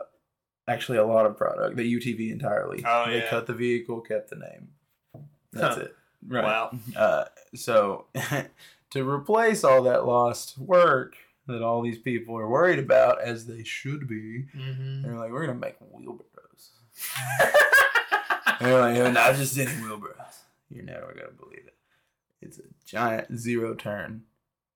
[0.67, 1.75] actually a lot of product.
[1.77, 2.83] The UTV entirely.
[2.87, 3.29] Oh, they yeah.
[3.29, 4.69] cut the vehicle, kept the name.
[5.51, 5.95] That's it.
[6.27, 6.43] Right.
[6.43, 6.71] Wow.
[6.95, 8.05] Uh, so
[8.91, 11.15] to replace all that lost work
[11.47, 15.01] that all these people are worried about, as they should be, Mm-hmm.
[15.01, 16.71] they're like, we're gonna make wheelbarrows.
[18.61, 20.43] They're like, "Oh, not just any wheelbarrows.
[20.69, 21.73] You're never gonna believe it.
[22.41, 24.23] It's a giant zero turn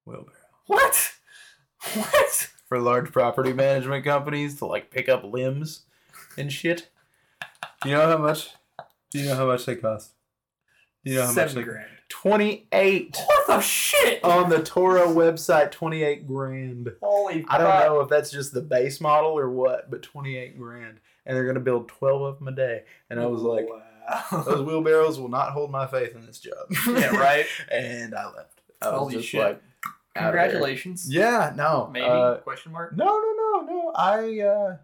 [0.06, 0.34] wheelbarrow
[0.66, 1.14] what?
[1.94, 2.50] What?
[2.68, 5.82] For large property management companies to like pick up limbs
[6.38, 6.90] and shit.
[7.82, 8.50] Do you know how much?
[9.12, 10.12] Do you know how much they cost?
[11.06, 11.88] Do you know how much Seven they grand.
[12.10, 14.24] Twenty eight What the shit?
[14.24, 15.72] on the Toro website.
[15.72, 16.90] Twenty eight grand.
[17.02, 17.86] Holy I don't crap.
[17.88, 21.46] know if that's just the base model or what, but twenty eight grand, and they're
[21.48, 22.84] gonna build twelve of them a day.
[23.10, 24.44] And I was like, wow.
[24.46, 26.56] those wheelbarrows will not hold my faith in this job.
[26.88, 27.46] yeah, right.
[27.72, 28.62] and I left.
[28.82, 29.42] I was Holy shit.
[29.42, 29.62] like, out of there.
[30.20, 31.08] Congratulations.
[31.12, 32.96] Yeah, no, Maybe uh, question mark.
[32.96, 33.92] No, no, no, no.
[33.96, 34.78] I uh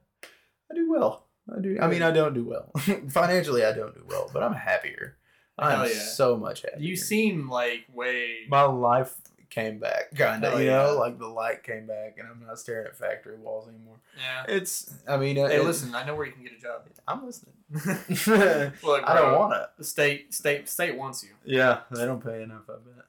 [0.72, 1.26] I do well.
[1.56, 2.72] I do I mean I don't do well.
[3.10, 5.18] Financially I don't do well, but I'm happier.
[5.58, 5.94] I'm yeah.
[5.94, 6.80] so much happier.
[6.80, 8.40] You seem like way.
[8.50, 9.14] my life
[9.50, 10.84] came back kinda, Hell you yeah.
[10.84, 13.98] know, like the light came back and I'm not staring at factory walls anymore.
[14.18, 14.56] Yeah.
[14.56, 15.94] It's I mean Hey, it- listen.
[15.94, 16.88] I know where you can get a job.
[17.08, 17.54] I'm listening.
[18.84, 19.68] Look, I don't want it.
[19.78, 21.32] The state, state, state wants you.
[21.46, 23.06] Yeah, they don't pay enough, I bet.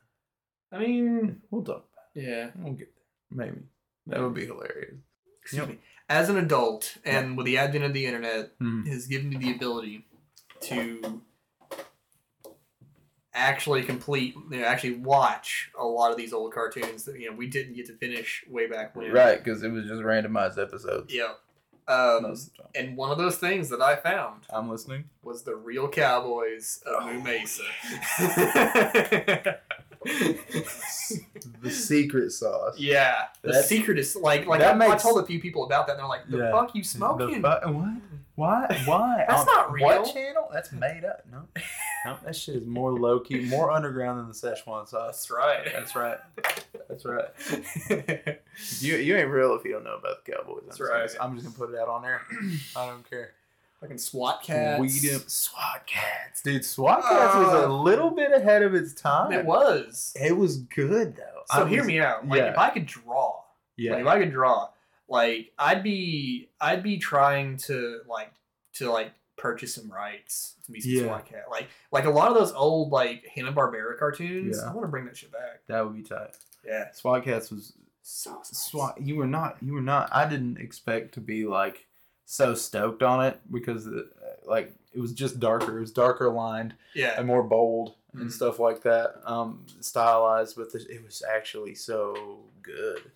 [0.72, 2.50] I mean, We'll talk yeah.
[2.56, 3.46] We'll get there.
[3.46, 3.58] Maybe.
[4.06, 4.94] That would be hilarious.
[5.42, 5.68] Excuse Yep.
[5.68, 5.78] me.
[6.08, 8.84] As an adult, and with the advent of the internet, Hmm.
[8.86, 10.06] has given me the ability
[10.60, 11.22] to
[13.32, 17.36] actually complete, you know, actually watch a lot of these old cartoons that you know
[17.36, 19.10] we didn't get to finish way back when.
[19.10, 21.12] Right, because it was just randomized episodes.
[21.12, 21.32] Yeah.
[21.86, 22.70] Um, most of the time.
[22.76, 25.04] and one of those things that I found I'm listening.
[25.22, 27.62] was the real Cowboys of Moo Mesa.
[31.64, 32.78] the secret sauce.
[32.78, 35.86] yeah, the That's- secret is like like that I, I told a few people about
[35.86, 35.92] that.
[35.94, 36.50] and They're like, "The Yeah.
[36.52, 37.42] fuck you smoking?
[37.42, 38.00] The smoking?" fu- what?
[38.36, 38.82] Why?
[38.84, 39.24] Why?
[39.28, 39.84] That's On not real.
[39.86, 40.48] What channel?
[40.52, 41.24] That's made up.
[41.30, 41.42] No,
[42.04, 45.24] no, that shit is more low key, more underground than the Szechuan sauce.
[45.26, 45.64] That's right.
[45.72, 46.18] That's right.
[46.88, 47.28] That's right.
[48.80, 50.60] You you ain't real if you don't know about the Cowboys.
[50.62, 51.08] I'm That's just right.
[51.18, 52.22] Gonna, I'm just gonna put it out on there.
[52.76, 53.32] I don't care.
[53.84, 54.80] Fucking SWAT Kats.
[54.80, 56.64] We do SWAT Kats, dude.
[56.64, 57.38] SWAT Kats ah.
[57.38, 59.30] was a little bit ahead of its time.
[59.30, 60.16] It was.
[60.18, 61.42] It was good though.
[61.46, 62.26] So I hear was- me out.
[62.26, 62.50] Like yeah.
[62.52, 63.42] if I could draw,
[63.76, 63.92] Yeah.
[63.92, 64.68] like if I could draw,
[65.06, 68.32] like I'd be I'd be trying to like
[68.74, 71.02] to like purchase some rights to be some Yeah.
[71.02, 71.44] SWAT Kat.
[71.50, 74.56] Like like a lot of those old like Hanna Barbera cartoons.
[74.58, 74.70] Yeah.
[74.70, 75.60] I want to bring that shit back.
[75.66, 76.30] that would be tight.
[76.64, 76.90] Yeah.
[76.92, 78.98] SWAT Kats was So SWAT.
[79.02, 79.58] You were not.
[79.60, 80.08] You were not.
[80.10, 81.86] I didn't expect to be like
[82.24, 84.02] so stoked on it because uh,
[84.46, 85.76] like it was just darker.
[85.78, 87.14] It was darker lined Yeah.
[87.18, 88.32] and more bold and Mhm.
[88.32, 89.20] stuff like that.
[89.24, 93.10] Um, stylized, but it was actually so good,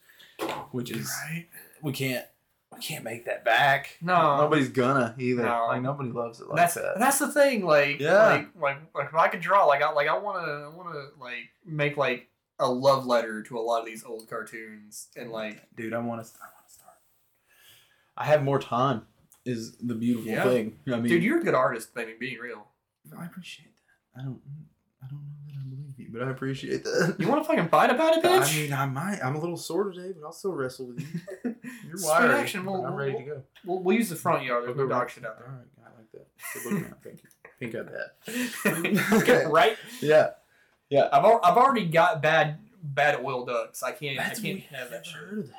[0.72, 1.46] which is right.
[1.82, 2.26] we can't
[2.74, 3.96] we can't make that back.
[4.02, 4.36] No.
[4.38, 5.42] nobody's gonna either.
[5.42, 5.66] No.
[5.68, 6.98] Like nobody loves it like that's that.
[6.98, 7.64] that's the thing.
[7.64, 8.24] Like Yeah.
[8.26, 10.92] like like like if I could draw, like I like I want to I want
[10.92, 12.28] to like make like
[12.61, 16.24] a love letter to a lot of these old cartoons and like Dude, I want
[16.26, 16.30] to.
[18.18, 18.28] I want to start.
[18.28, 19.02] I have more time.
[19.44, 20.44] Is the beautiful Yeah.
[20.44, 20.78] thing.
[20.88, 21.90] I mean, dude, you're a good artist.
[21.96, 22.66] I mean, being real.
[23.18, 23.70] I appreciate
[24.14, 24.20] that.
[24.20, 24.40] I don't.
[25.02, 27.16] I don't know that I believe you, but I appreciate that.
[27.18, 28.52] You want to fucking fight about it, bitch?
[28.54, 29.20] I mean, I might.
[29.24, 31.06] I'm a little sore today, but I'll still wrestle with you.
[31.86, 32.32] You're wired.
[32.32, 33.42] action, we'll- I'm ready to go.
[33.64, 34.64] We'll, we'll use the front yard.
[34.64, 35.10] There's no dog right.
[35.10, 35.54] shit out All there.
[35.54, 36.26] right, I like that.
[36.54, 37.02] Good looking out.
[37.02, 37.28] Thank you.
[37.60, 39.12] Pink got that.
[39.22, 39.76] Okay, right?
[40.02, 40.30] Yeah.
[40.90, 41.08] Yeah.
[41.12, 43.82] I've, al- I've already got bad bad oil ducks.
[43.82, 45.16] I can't That's I can't have that shit.
[45.16, 45.54] heard of that.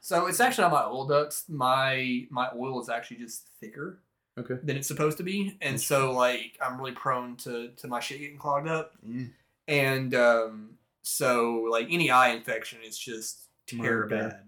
[0.00, 1.44] So it's actually not my oil ducts.
[1.48, 3.98] My my oil is actually just thicker
[4.38, 4.54] Okay.
[4.62, 8.20] than it's supposed to be, and so like I'm really prone to to my shit
[8.20, 9.26] getting clogged up, Yeah.
[9.68, 10.70] and um,
[11.02, 14.16] so like any eye infection is just terrible.
[14.16, 14.40] Bad.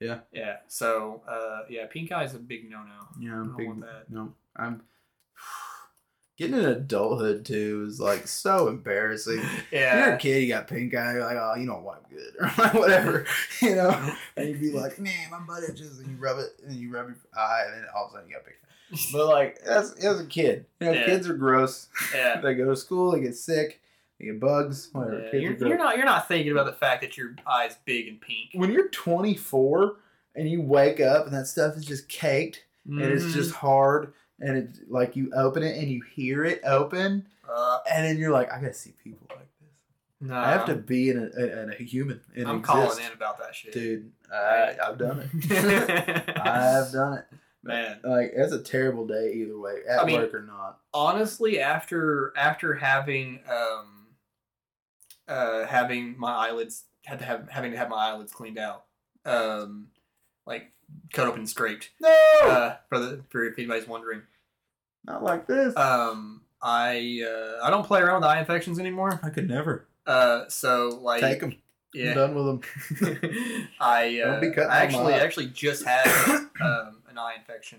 [0.00, 0.18] Yeah.
[0.32, 0.56] Yeah.
[0.68, 3.08] So uh, yeah, pink eye is a big no no.
[3.18, 3.70] Yeah, I'm big.
[4.10, 4.82] No, I'm.
[6.38, 9.42] Getting in adulthood too is like so embarrassing.
[9.72, 9.96] Yeah.
[9.96, 11.12] When you're a kid, you got pink eye.
[11.12, 12.48] You're like, oh, you don't wipe good, or
[12.80, 13.26] whatever,
[13.60, 14.14] you know.
[14.36, 17.08] And you'd be like, man, my butt itches, and you rub it, and you rub
[17.08, 18.56] your eye, and then all of a sudden you got pink.
[18.62, 18.64] eye.
[19.12, 21.04] But like, as as a kid, you know, Yeah.
[21.06, 21.88] kids are gross.
[22.14, 22.40] yeah.
[22.40, 23.80] they go to school, they get sick,
[24.18, 25.28] they get bugs, whatever.
[25.32, 28.20] Yeah, you're, you're not you're not thinking about the fact that your eye's big and
[28.20, 28.50] pink.
[28.54, 29.96] when you're 24
[30.36, 33.12] and you wake up and that stuff is just caked and Mm-hmm.
[33.12, 37.78] it's just hard and it's like you open it and you hear it open Uh,
[37.92, 39.70] and then you're like, I gotta see people like this.
[40.28, 42.20] no, I have to be in a, in a human.
[42.36, 42.64] I'm exist.
[42.64, 44.12] calling in about that shit, dude.
[44.32, 46.28] I, I've done it.
[46.38, 47.24] I've done it.
[47.64, 50.78] Man, Like it's a terrible day either way, at I mean- work or not.
[50.94, 54.06] honestly, after after having um,
[55.26, 58.84] uh, having my eyelids had to have having to have my eyelids cleaned out,
[59.24, 59.88] um,
[60.46, 60.70] like
[61.12, 61.90] cut open and scraped.
[62.00, 62.08] No,
[62.44, 64.22] Uh, for the for if anybody's wondering,
[65.04, 65.76] not like this.
[65.76, 69.20] um, I uh, I don't play around with eye infections anymore.
[69.22, 71.54] I could never Uh, so like take them.
[71.94, 72.10] yeah.
[72.10, 72.46] I'm done with
[73.00, 73.20] them.
[73.80, 75.22] I uh, Don't be cutting I actually up.
[75.22, 76.06] actually just had
[76.60, 77.78] um, an eye infection.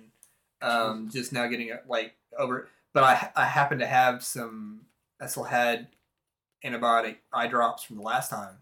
[0.62, 4.82] Um, just now getting it like over, but I I happen to have some.
[5.22, 5.88] I still had
[6.66, 8.56] antibiotic eye drops from the last time,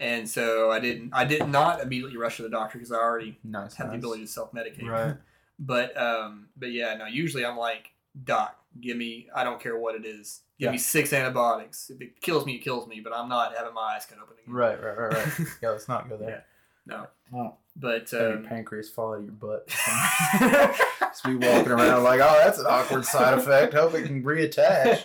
[0.00, 1.10] and so I didn't.
[1.12, 3.74] I did not immediately rush to the doctor because I already Nice.
[3.76, 4.88] have the ability to self medicate.
[4.88, 5.16] Right.
[5.56, 7.06] But um, but yeah, no.
[7.06, 7.92] Usually I'm like,
[8.24, 9.28] doc, give me.
[9.32, 10.40] I don't care what it is.
[10.58, 10.72] Give Yeah.
[10.72, 11.90] me six antibiotics.
[11.90, 12.98] If it kills me, it kills me.
[13.00, 14.52] But I'm not having my eyes cut open again.
[14.52, 15.46] Right, right, right, right.
[15.62, 16.44] yeah, let's not go there.
[16.86, 17.06] No.
[17.32, 17.54] Oh.
[17.76, 19.68] But Have your um, pancreas fall out of your butt.
[21.00, 23.74] Just be walking around like, oh, that's an awkward side effect.
[23.74, 25.04] Hope it can reattach.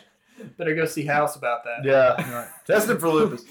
[0.58, 1.84] better go see House about that.
[1.84, 2.48] Yeah, right.
[2.66, 3.44] Testing for lupus.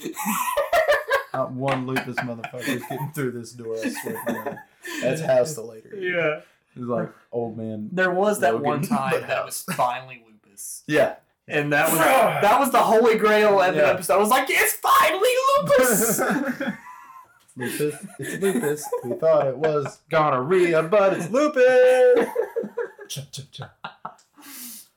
[1.39, 3.77] Not one lupus motherfucker's getting through this door.
[3.77, 4.59] I swear to God.
[5.03, 5.91] That's House the later.
[5.97, 6.41] Yeah.
[6.75, 7.91] It's like old man.
[7.93, 10.83] There was that Logan, one time that was finally lupus.
[10.89, 11.15] Yeah.
[11.47, 13.91] And that was that was the holy grail of the Yeah.
[13.91, 14.15] episode.
[14.15, 15.31] I was like, it's finally
[15.61, 16.21] lupus.
[17.57, 18.07] lupus.
[18.19, 18.85] It's lupus.
[19.05, 22.29] We thought it was gonorrhea, but it's lupus.
[23.09, 23.71] Cha, cha, cha.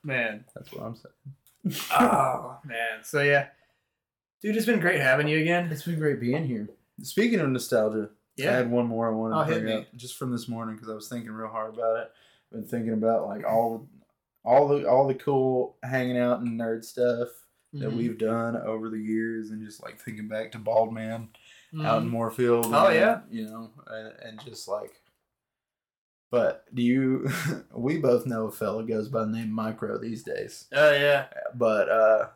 [0.02, 0.44] man.
[0.56, 1.80] That's what I'm saying.
[1.92, 3.04] Oh man.
[3.04, 3.46] So yeah.
[4.42, 5.68] Dude, it's been great having you again.
[5.70, 6.68] It's been great being here.
[7.02, 8.50] Speaking of nostalgia, yeah.
[8.50, 10.74] I had one more I wanted Oh, to hit bring up just from this morning
[10.76, 12.10] because I was thinking real hard about it.
[12.52, 13.88] I've been thinking about like all
[14.44, 17.28] all the all the cool hanging out and nerd stuff
[17.74, 17.96] that Mhm.
[17.96, 21.28] we've done over the years, and just like thinking back to Bald Man
[21.82, 22.12] out in Mhm.
[22.12, 22.66] Moorfield.
[22.66, 23.20] Oh, and, yeah.
[23.30, 25.00] you know, and, and just like
[26.30, 27.28] But do you?
[27.74, 30.66] we both know a fella goes by the name Micro these days.
[30.72, 31.26] Oh yeah.
[31.54, 32.28] But uh,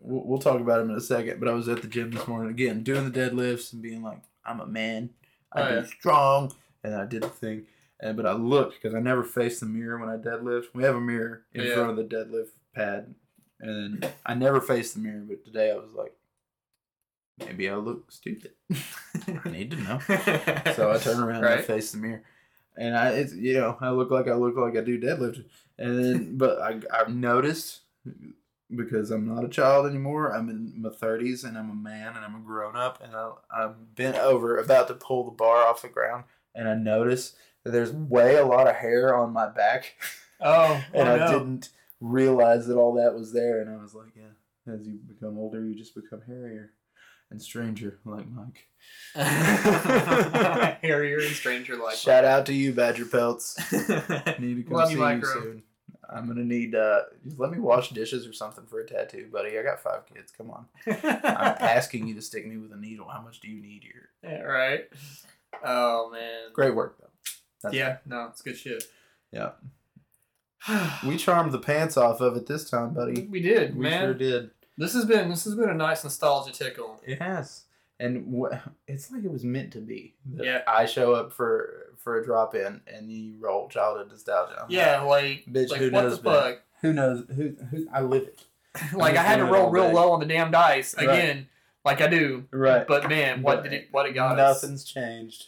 [0.00, 1.40] we'll, we'll talk about him in a second.
[1.40, 4.20] But I was at the gym this morning again, doing the deadlifts and being like,
[4.44, 5.10] "I'm a man.
[5.52, 5.84] I Oh, yeah.
[5.84, 6.52] strong,"
[6.84, 7.66] and I did the thing.
[8.00, 10.66] And but I looked because I never face the mirror when I deadlift.
[10.74, 11.74] We have a mirror in Yeah.
[11.74, 13.14] front of the deadlift pad,
[13.60, 15.24] and I never face the mirror.
[15.26, 16.14] But today I was like,
[17.38, 18.52] maybe I look stupid.
[18.72, 19.98] I need to know.
[20.76, 21.64] So I turn around and I Right.
[21.64, 22.22] face the mirror,
[22.76, 25.44] and I, it's you know, I look like I look like I do deadlift,
[25.78, 27.80] and then but I I've noticed
[28.74, 30.34] because I'm not a child anymore.
[30.34, 33.32] I'm in my thirties, and I'm a man, and I'm a grown up, and I,
[33.50, 37.70] I'm bent over about to pull the bar off the ground, and I notice that
[37.70, 39.94] there's way a lot of hair on my back,
[40.40, 44.12] Oh, and oh, I didn't realize that all that was there, and I was like,
[44.16, 46.72] yeah, as you become older, you just become hairier
[47.30, 48.68] and stranger, like Mike.
[50.82, 51.96] Hairier and stranger like.
[51.96, 53.58] Shout out to you, Badger Pelts.
[54.38, 55.62] Need to come Love see you, you, soon.
[56.10, 59.58] I'm gonna need uh just let me wash dishes or something for a tattoo, buddy.
[59.58, 60.32] I got five kids.
[60.32, 60.66] Come on.
[60.86, 60.96] I'm
[61.60, 63.08] asking you to stick me with a needle.
[63.08, 64.08] How much do you need here?
[64.22, 64.88] Yeah, right.
[65.64, 66.52] Oh man.
[66.52, 67.08] Great work though.
[67.62, 68.84] That's Yeah, no, it's good shit.
[69.32, 69.50] Yeah.
[71.06, 73.22] We charmed the pants off of it this time, buddy.
[73.30, 74.02] we did, We man.
[74.02, 74.50] sure did.
[74.76, 77.00] This has been this has been a nice nostalgia tickle.
[77.06, 77.64] It has.
[78.00, 78.44] And
[78.86, 80.14] it's like it was meant to be.
[80.32, 80.62] Yeah.
[80.68, 84.62] I show up for for a drop in and you roll childhood nostalgia.
[84.62, 86.60] I'm Yeah, like, Bitch, like who knows fuck?
[86.82, 88.40] Who knows who who I live it.
[88.92, 89.92] like I had to roll real day.
[89.94, 91.08] low on the damn dice Right.
[91.08, 91.48] again,
[91.84, 92.44] like I do.
[92.52, 92.86] Right.
[92.86, 93.88] But man, what But did it?
[93.90, 94.62] What it got us?
[94.62, 95.46] Nothing's changed.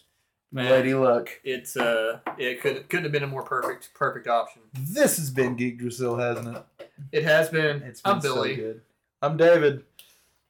[0.53, 1.29] Man, Lady luck.
[1.45, 4.63] it's uh, it could couldn't have been a more perfect perfect option.
[4.75, 6.89] This has been Geek Drasil, hasn't it?
[7.13, 7.83] It has been.
[7.83, 8.57] It's been I'm Billy.
[8.57, 8.81] so good.
[9.23, 9.85] I'm David.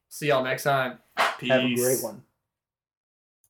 [0.08, 0.98] See y'all next time.
[1.40, 1.50] Peace.
[1.50, 2.22] Have a great one.